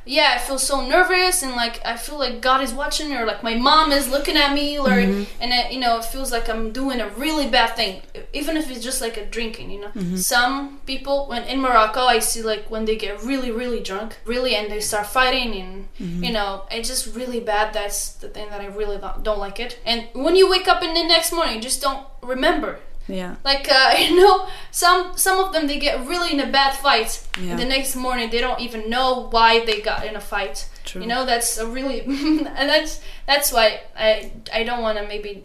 Yeah, 0.09 0.31
I 0.33 0.39
feel 0.39 0.57
so 0.57 0.81
nervous 0.81 1.43
and 1.43 1.51
like 1.51 1.85
I 1.85 1.95
feel 1.95 2.17
like 2.17 2.41
God 2.41 2.63
is 2.63 2.73
watching 2.73 3.13
or 3.13 3.27
like 3.27 3.43
my 3.43 3.53
mom 3.53 3.91
is 3.91 4.09
looking 4.09 4.35
at 4.37 4.55
me 4.55 4.79
or 4.79 4.87
mm-hmm. 4.87 5.23
and 5.39 5.53
it, 5.53 5.71
you 5.71 5.79
know 5.79 5.99
it 5.99 6.05
feels 6.05 6.31
like 6.31 6.49
I'm 6.49 6.71
doing 6.71 6.99
a 6.99 7.09
really 7.09 7.47
bad 7.47 7.75
thing 7.75 8.01
even 8.33 8.57
if 8.57 8.71
it's 8.71 8.83
just 8.83 9.01
like 9.01 9.17
a 9.17 9.25
drinking 9.27 9.69
you 9.69 9.81
know? 9.81 9.89
Mm-hmm. 9.89 10.15
Some 10.15 10.79
people 10.87 11.27
when 11.27 11.43
in 11.43 11.61
Morocco 11.61 11.99
I 11.99 12.17
see 12.17 12.41
like 12.41 12.71
when 12.71 12.85
they 12.85 12.95
get 12.95 13.21
really 13.21 13.51
really 13.51 13.81
drunk 13.81 14.17
really 14.25 14.55
and 14.55 14.71
they 14.71 14.79
start 14.79 15.05
fighting 15.05 15.53
and 15.53 15.93
mm-hmm. 15.99 16.23
you 16.23 16.33
know 16.33 16.65
it's 16.71 16.89
just 16.89 17.15
really 17.15 17.39
bad 17.39 17.71
that's 17.71 18.13
the 18.13 18.29
thing 18.29 18.49
that 18.49 18.61
I 18.61 18.65
really 18.65 18.97
don't, 18.97 19.21
don't 19.21 19.39
like 19.39 19.59
it. 19.59 19.77
And 19.85 20.07
when 20.13 20.35
you 20.35 20.49
wake 20.49 20.67
up 20.67 20.81
in 20.81 20.95
the 20.95 21.03
next 21.03 21.31
morning 21.31 21.61
just 21.61 21.83
don't 21.83 22.07
remember 22.23 22.79
Yeah. 23.09 23.35
like 23.43 23.67
uh, 23.71 23.95
you 23.99 24.15
know, 24.21 24.47
some 24.71 25.17
some 25.17 25.39
of 25.43 25.51
them 25.53 25.67
they 25.67 25.79
get 25.79 26.05
really 26.07 26.31
in 26.33 26.39
a 26.39 26.51
bad 26.51 26.73
fight, 26.77 27.27
Yeah. 27.41 27.51
and 27.51 27.59
the 27.59 27.65
next 27.65 27.95
morning 27.95 28.29
they 28.29 28.39
don't 28.39 28.61
even 28.61 28.89
know 28.89 29.27
why 29.31 29.65
they 29.65 29.81
got 29.81 30.05
in 30.05 30.15
a 30.15 30.21
fight. 30.21 30.69
True. 30.85 31.01
You 31.01 31.07
know, 31.07 31.25
that's 31.25 31.57
a 31.57 31.65
really 31.67 32.01
and 32.59 32.69
that's 32.69 33.01
that's 33.27 33.51
why 33.51 33.81
I 33.97 34.31
I 34.53 34.63
don't 34.63 34.81
want 34.81 34.97
to 34.99 35.07
maybe 35.07 35.43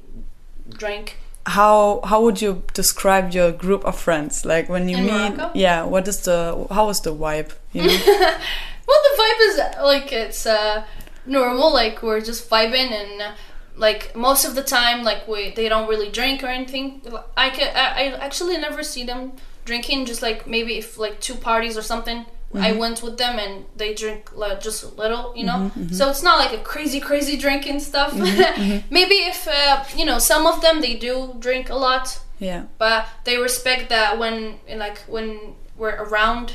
drink. 0.79 1.17
How 1.47 2.01
how 2.05 2.23
would 2.23 2.41
you 2.41 2.63
describe 2.75 3.33
your 3.35 3.53
group 3.53 3.85
of 3.85 3.99
friends? 3.99 4.45
Like 4.45 4.69
when 4.69 4.89
you 4.89 4.97
In 4.99 5.05
meet, 5.07 5.37
Morocco? 5.37 5.51
yeah. 5.55 5.85
What 5.85 6.09
is 6.09 6.21
the 6.21 6.67
how 6.71 6.89
is 6.91 7.01
the 7.01 7.15
vibe? 7.15 7.51
You 7.73 7.83
know? 7.87 7.99
Well, 8.87 9.01
the 9.03 9.23
vibe 9.23 9.41
is 9.49 9.57
like 9.83 10.13
it's 10.13 10.47
uh, 10.47 10.85
normal. 11.27 11.73
Like 11.73 12.03
we're 12.03 12.21
just 12.21 12.51
vibing, 12.51 12.91
and 12.93 13.23
uh, 13.23 13.31
like 13.77 14.15
most 14.15 14.45
of 14.45 14.55
the 14.55 14.63
time, 14.63 15.03
like 15.03 15.27
we 15.27 15.51
they 15.51 15.69
don't 15.69 15.89
really 15.89 16.11
drink 16.11 16.43
or 16.43 16.47
anything. 16.47 17.03
I 17.37 17.51
can 17.51 17.75
I, 17.75 18.05
I 18.05 18.25
actually 18.25 18.57
never 18.59 18.83
see 18.83 19.05
them 19.05 19.33
drinking. 19.65 20.07
Just 20.07 20.23
like 20.23 20.47
maybe 20.47 20.79
if 20.79 20.99
like 20.99 21.21
two 21.21 21.35
parties 21.35 21.77
or 21.77 21.83
something. 21.83 22.27
I 22.57 22.71
mm-hmm. 22.71 22.79
went 22.79 23.03
with 23.03 23.19
them 23.19 23.41
and 23.41 23.65
they 23.77 23.95
drink 23.95 24.31
like, 24.37 24.61
just 24.61 24.85
a 24.85 24.87
little, 24.87 25.35
you 25.35 25.45
know. 25.45 25.55
Mm-hmm, 25.55 25.81
mm-hmm. 25.81 25.95
So 25.95 26.09
it's 26.09 26.23
not 26.23 26.39
like 26.39 26.53
a 26.57 26.63
crazy, 26.63 27.01
crazy 27.01 27.37
drinking 27.37 27.81
stuff. 27.81 28.15
maybe 28.91 29.15
if 29.15 29.49
uh, 29.49 29.83
you 29.97 30.05
know 30.05 30.21
some 30.21 30.47
of 30.47 30.63
them 30.63 30.81
they 30.81 30.95
do 30.95 31.35
drink 31.41 31.69
a 31.69 31.75
lot, 31.75 32.21
yeah. 32.39 32.67
but 32.79 33.09
they 33.25 33.39
respect 33.39 33.89
that 33.89 34.21
when 34.21 34.61
like 34.77 34.99
when 35.09 35.55
we're 35.77 35.97
around 35.97 36.53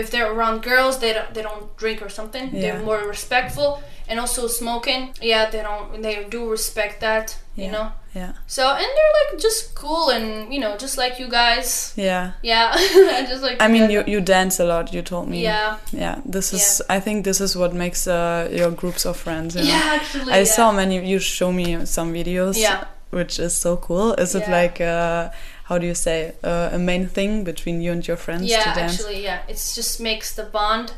if 0.00 0.10
they're 0.10 0.30
around 0.36 0.62
girls 0.62 0.94
they 1.00 1.12
don't 1.16 1.30
they 1.34 1.42
don't 1.48 1.66
drink 1.82 1.98
or 2.02 2.08
something 2.18 2.44
Yeah. 2.52 2.60
they're 2.62 2.82
more 2.90 3.00
respectful 3.14 3.70
and 4.08 4.20
also 4.20 4.46
smoking 4.46 5.00
yeah 5.20 5.50
they 5.52 5.62
don't 5.68 6.02
they 6.02 6.14
do 6.36 6.40
respect 6.56 7.00
that 7.00 7.26
Yeah. 7.56 7.64
you 7.66 7.72
know 7.76 7.88
Yeah. 8.14 8.32
so 8.46 8.62
and 8.82 8.88
they're 8.96 9.14
like 9.20 9.30
just 9.46 9.60
cool 9.74 10.06
and 10.16 10.52
you 10.54 10.60
know 10.64 10.72
just 10.84 10.96
like 11.02 11.14
you 11.22 11.28
guys 11.28 11.92
Yeah. 11.96 12.24
yeah 12.42 12.68
just 13.32 13.42
like 13.42 13.56
I 13.64 13.68
mean, 13.68 13.82
guys. 13.88 13.92
you 13.94 14.00
you 14.12 14.20
dance 14.36 14.62
a 14.64 14.66
lot. 14.72 14.84
You 14.94 15.02
told 15.02 15.26
me. 15.28 15.38
yeah 15.42 15.76
Yeah. 15.92 16.16
This 16.34 16.52
is. 16.52 16.82
I 16.96 17.00
think 17.04 17.24
this 17.24 17.40
is 17.40 17.56
what 17.56 17.72
makes 17.74 18.06
uh, 18.06 18.48
your 18.60 18.70
groups 18.80 19.06
of 19.06 19.16
friends. 19.16 19.54
You 19.56 19.62
know? 19.64 19.74
yeah 19.74 19.96
actually 19.98 20.32
I 20.32 20.38
yeah. 20.38 20.56
saw 20.56 20.72
many. 20.72 20.94
You 21.12 21.18
show 21.20 21.50
me 21.52 21.86
some 21.86 22.12
videos. 22.12 22.56
Yeah. 22.56 22.84
Which 23.10 23.38
is 23.46 23.54
so 23.64 23.76
cool. 23.76 24.08
Is 24.24 24.34
it 24.34 24.46
like 24.48 24.80
uh, 24.80 25.28
how 25.68 25.78
do 25.78 25.86
you 25.86 25.94
say 25.94 26.18
uh, 26.44 26.70
a 26.72 26.78
main 26.78 27.06
thing 27.16 27.44
between 27.44 27.80
you 27.84 27.90
and 27.92 28.06
your 28.08 28.16
friends 28.16 28.44
yeah 28.50 28.64
to 28.64 28.80
dance? 28.80 28.92
actually 28.94 29.22
yeah 29.28 29.40
it 29.48 29.58
just 29.80 30.00
makes 30.00 30.34
the 30.34 30.44
bond 30.58 30.92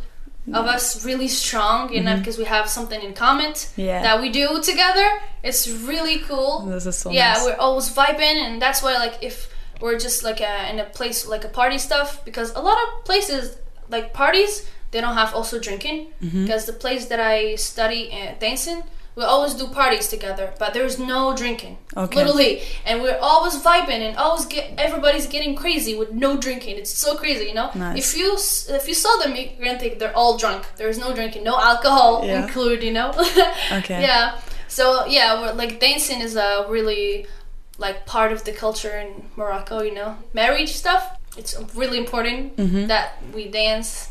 of 0.60 0.64
us 0.76 1.04
really 1.04 1.28
strong 1.28 1.92
you 1.92 2.02
know 2.06 2.16
because 2.16 2.38
we 2.38 2.44
have 2.56 2.66
something 2.70 3.00
in 3.02 3.12
common. 3.12 3.52
Yeah. 3.76 4.00
that 4.06 4.16
we 4.22 4.28
do 4.30 4.46
together 4.62 5.08
it's 5.48 5.62
really 5.90 6.18
cool 6.28 6.52
This 6.66 6.86
is 6.86 6.96
so 6.96 7.10
yeah 7.10 7.32
nice. 7.34 7.44
we're 7.44 7.60
always 7.66 7.88
vibing 8.00 8.36
and 8.46 8.54
that's 8.64 8.80
why 8.82 8.94
like 9.04 9.16
if 9.30 9.36
we're 9.82 9.98
just 9.98 10.18
like 10.28 10.40
uh 10.40 10.70
in 10.72 10.76
a 10.78 10.84
place 10.98 11.18
like 11.34 11.44
a 11.44 11.52
party 11.60 11.78
stuff 11.88 12.24
because 12.24 12.48
a 12.54 12.62
lot 12.68 12.78
of 12.84 12.88
places 13.04 13.58
like 13.90 14.06
parties 14.14 14.52
they 14.90 15.00
don't 15.04 15.16
have 15.22 15.34
also 15.38 15.58
drinking 15.66 15.98
Mm-hmm. 16.22 16.44
because 16.44 16.62
the 16.64 16.72
place 16.84 17.04
that 17.10 17.20
i 17.20 17.54
study 17.56 18.02
uh, 18.18 18.32
dancing 18.46 18.82
we 19.18 19.24
always 19.24 19.54
do 19.60 19.66
parties 19.82 20.06
together 20.14 20.46
but 20.62 20.68
there's 20.76 20.96
no 21.14 21.20
drinking 21.40 21.74
Okay. 21.96 22.16
literally 22.18 22.52
and 22.86 23.02
we're 23.02 23.18
always 23.30 23.54
vibing 23.68 24.00
and 24.06 24.16
always 24.24 24.44
get 24.54 24.64
everybody's 24.86 25.26
getting 25.34 25.52
crazy 25.62 25.94
with 26.00 26.10
no 26.24 26.30
drinking 26.44 26.74
it's 26.82 26.94
so 27.04 27.10
crazy 27.22 27.46
you 27.50 27.54
know 27.60 27.68
Nice. 27.74 27.98
if 28.02 28.08
you 28.20 28.28
if 28.78 28.84
you 28.90 28.94
saw 29.04 29.12
them 29.22 29.30
you're 29.36 29.50
gonna 29.64 29.78
think 29.82 29.98
they're 29.98 30.16
all 30.22 30.34
drunk 30.42 30.62
there's 30.80 30.98
no 31.04 31.08
drinking 31.18 31.42
no 31.52 31.56
alcohol 31.70 32.10
Yeah. 32.24 32.42
included 32.44 32.80
you 32.88 32.92
know 32.98 33.10
Okay. 33.80 34.00
yeah 34.08 34.38
so 34.68 34.84
yeah 35.06 35.28
we're, 35.40 35.52
like 35.62 35.80
dancing 35.80 36.20
is 36.20 36.36
a 36.36 36.66
really 36.68 37.26
like 37.78 38.06
part 38.06 38.30
of 38.32 38.44
the 38.44 38.52
culture 38.52 38.94
in 39.02 39.08
morocco 39.36 39.82
you 39.82 39.94
know 39.94 40.10
marriage 40.32 40.72
stuff 40.82 41.02
it's 41.36 41.52
really 41.74 41.98
important 41.98 42.56
Mm-hmm. 42.56 42.86
that 42.92 43.06
we 43.34 43.42
dance 43.48 44.10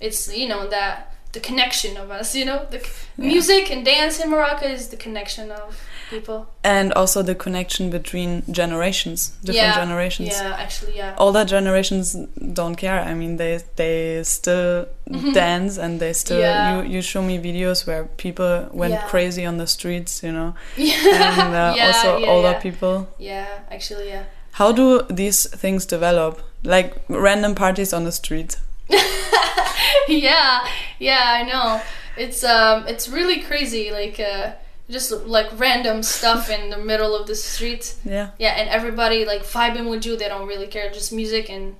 it's 0.00 0.34
you 0.34 0.48
know 0.48 0.66
that 0.68 1.09
the 1.32 1.40
connection 1.40 1.96
of 1.96 2.10
us 2.10 2.34
you 2.34 2.44
know 2.44 2.66
the 2.70 2.80
c- 2.80 2.90
music 3.16 3.70
and 3.70 3.84
dance 3.84 4.18
in 4.18 4.28
morocco 4.30 4.66
is 4.66 4.88
the 4.88 4.96
connection 4.96 5.50
of 5.50 5.80
people. 6.10 6.46
and 6.64 6.92
also 6.94 7.22
the 7.22 7.34
connection 7.36 7.88
between 7.90 8.42
generations, 8.50 9.30
different 9.44 9.56
yeah, 9.56 9.74
generations. 9.84 10.28
Yeah, 10.30 10.56
actually, 10.58 10.96
yeah. 10.96 11.14
Older 11.18 11.44
generations 11.44 12.14
don't 12.52 12.74
care. 12.74 13.00
I 13.00 13.14
mean, 13.14 13.36
they 13.36 13.60
they 13.76 14.24
still 14.24 14.86
dance 15.32 15.78
and 15.78 16.00
they 16.00 16.12
still. 16.12 16.40
Yeah. 16.40 16.82
You 16.82 16.94
you 16.96 17.02
show 17.02 17.22
me 17.22 17.38
videos 17.38 17.86
where 17.86 18.04
people 18.16 18.68
went 18.72 18.92
Yeah. 18.94 19.06
crazy 19.08 19.46
on 19.46 19.58
the 19.58 19.66
streets, 19.66 20.22
you 20.24 20.32
know, 20.32 20.54
Yeah, 20.76 21.42
and 21.44 21.54
uh, 21.54 21.74
yeah, 21.76 21.86
also 21.86 22.18
yeah, 22.18 22.30
older 22.32 22.50
yeah. 22.54 22.60
people. 22.66 23.06
Yeah, 23.18 23.46
actually, 23.70 24.08
yeah. 24.08 24.24
How 24.52 24.72
do 24.72 25.02
these 25.08 25.48
things 25.60 25.86
develop? 25.86 26.42
Like 26.64 26.94
random 27.08 27.54
parties 27.54 27.92
on 27.92 28.02
the 28.04 28.12
street. 28.12 28.56
yeah, 30.08 30.66
yeah, 30.98 31.22
I 31.26 31.42
know. 31.44 31.80
It's 32.16 32.44
um, 32.44 32.86
it's 32.86 33.08
really 33.08 33.40
crazy. 33.40 33.90
Like 33.90 34.20
uh, 34.20 34.52
just 34.90 35.12
like 35.12 35.48
random 35.58 36.02
stuff 36.02 36.50
in 36.50 36.70
the 36.70 36.78
middle 36.78 37.14
of 37.14 37.26
the 37.26 37.34
street. 37.34 37.94
Yeah. 38.04 38.30
Yeah, 38.38 38.50
and 38.50 38.68
everybody 38.68 39.24
like 39.24 39.42
vibing 39.42 39.88
with 39.90 40.04
you. 40.04 40.16
They 40.16 40.28
don't 40.28 40.48
really 40.48 40.66
care. 40.66 40.90
Just 40.90 41.12
music 41.12 41.50
and 41.50 41.76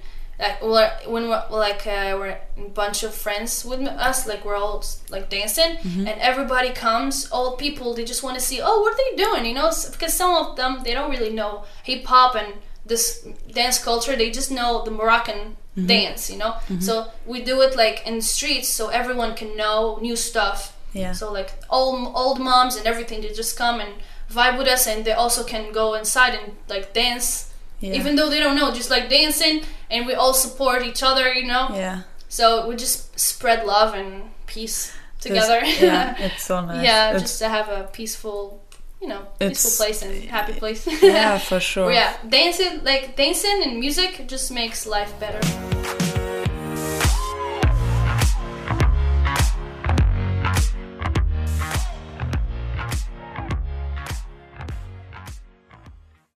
like 0.63 1.03
when 1.07 1.29
we're 1.29 1.45
like 1.51 1.87
uh, 1.87 2.17
we're 2.19 2.39
a 2.57 2.69
bunch 2.75 3.03
of 3.03 3.15
friends 3.15 3.65
with 3.65 3.87
us. 3.87 4.27
Like 4.27 4.45
we're 4.45 4.57
all 4.57 4.85
like 5.11 5.29
dancing, 5.29 5.77
and 6.07 6.21
everybody 6.21 6.71
comes. 6.71 7.29
All 7.31 7.57
people 7.57 7.95
they 7.95 8.05
just 8.05 8.23
want 8.23 8.39
to 8.39 8.45
see. 8.45 8.61
Oh, 8.63 8.81
what 8.81 8.95
are 8.95 8.97
they 8.97 9.23
doing? 9.23 9.45
You 9.45 9.55
know, 9.55 9.71
because 9.91 10.15
some 10.15 10.35
of 10.35 10.57
them 10.57 10.81
they 10.85 10.95
don't 10.95 11.11
really 11.11 11.31
know 11.31 11.65
hip 11.85 12.05
hop 12.07 12.35
and 12.37 12.55
this 12.87 13.27
dance 13.53 13.83
culture. 13.83 14.17
They 14.17 14.31
just 14.31 14.51
know 14.51 14.83
the 14.85 14.91
Moroccan 14.91 15.57
Mm-hmm. 15.81 15.87
dance. 15.87 16.31
You 16.33 16.39
know, 16.39 16.53
mm-hmm. 16.53 16.81
so 16.81 17.09
we 17.27 17.43
do 17.43 17.61
it 17.63 17.77
like 17.77 18.07
in 18.07 18.15
the 18.17 18.23
streets 18.37 18.69
so 18.69 18.89
everyone 18.89 19.35
can 19.35 19.57
know 19.57 19.99
new 20.01 20.17
stuff. 20.17 20.77
Yeah. 20.93 21.13
So 21.13 21.33
like 21.33 21.51
old 21.69 22.13
old 22.15 22.39
moms 22.41 22.77
and 22.77 22.87
everything, 22.87 23.21
they 23.23 23.33
just 23.33 23.57
come 23.57 23.81
and 23.81 23.93
vibe 24.31 24.59
with 24.59 24.69
us, 24.69 24.87
and 24.87 25.05
they 25.05 25.13
also 25.13 25.43
can 25.45 25.73
go 25.73 25.95
inside 25.95 26.35
and 26.35 26.53
like 26.69 26.93
dance, 26.95 27.53
Yeah. 27.81 27.95
even 27.99 28.17
though 28.17 28.31
they 28.31 28.41
don't 28.41 28.57
know, 28.57 28.71
just 28.73 28.91
like 28.91 29.09
dancing, 29.09 29.63
and 29.91 30.07
we 30.07 30.15
all 30.15 30.35
support 30.35 30.83
each 30.85 31.03
other, 31.03 31.33
you 31.35 31.47
know. 31.47 31.69
yeah. 31.75 32.03
So 32.29 32.69
we 32.69 32.77
just 32.77 33.19
spread 33.19 33.67
love 33.67 33.95
and 33.95 34.31
peace 34.47 34.93
together. 35.21 35.61
yeah. 35.65 36.15
It's 36.27 36.45
so 36.45 36.65
nice. 36.65 36.85
yeah, 36.85 37.09
It's- 37.11 37.23
just 37.23 37.39
to 37.41 37.49
have 37.49 37.69
a 37.69 37.89
peaceful, 37.93 38.63
you 39.01 39.09
know, 39.09 39.23
It's- 39.41 39.63
peaceful 39.63 39.85
place 39.87 40.03
and 40.03 40.25
happy 40.31 40.53
place. 40.55 40.87
yeah, 41.03 41.39
for 41.39 41.61
sure. 41.71 41.91
yeah, 41.93 42.17
dancing 42.29 42.85
like 42.85 43.17
dancing 43.17 43.63
and 43.65 43.79
music 43.81 44.27
just 44.27 44.51
makes 44.51 44.87
life 44.87 45.13
better. 45.19 45.41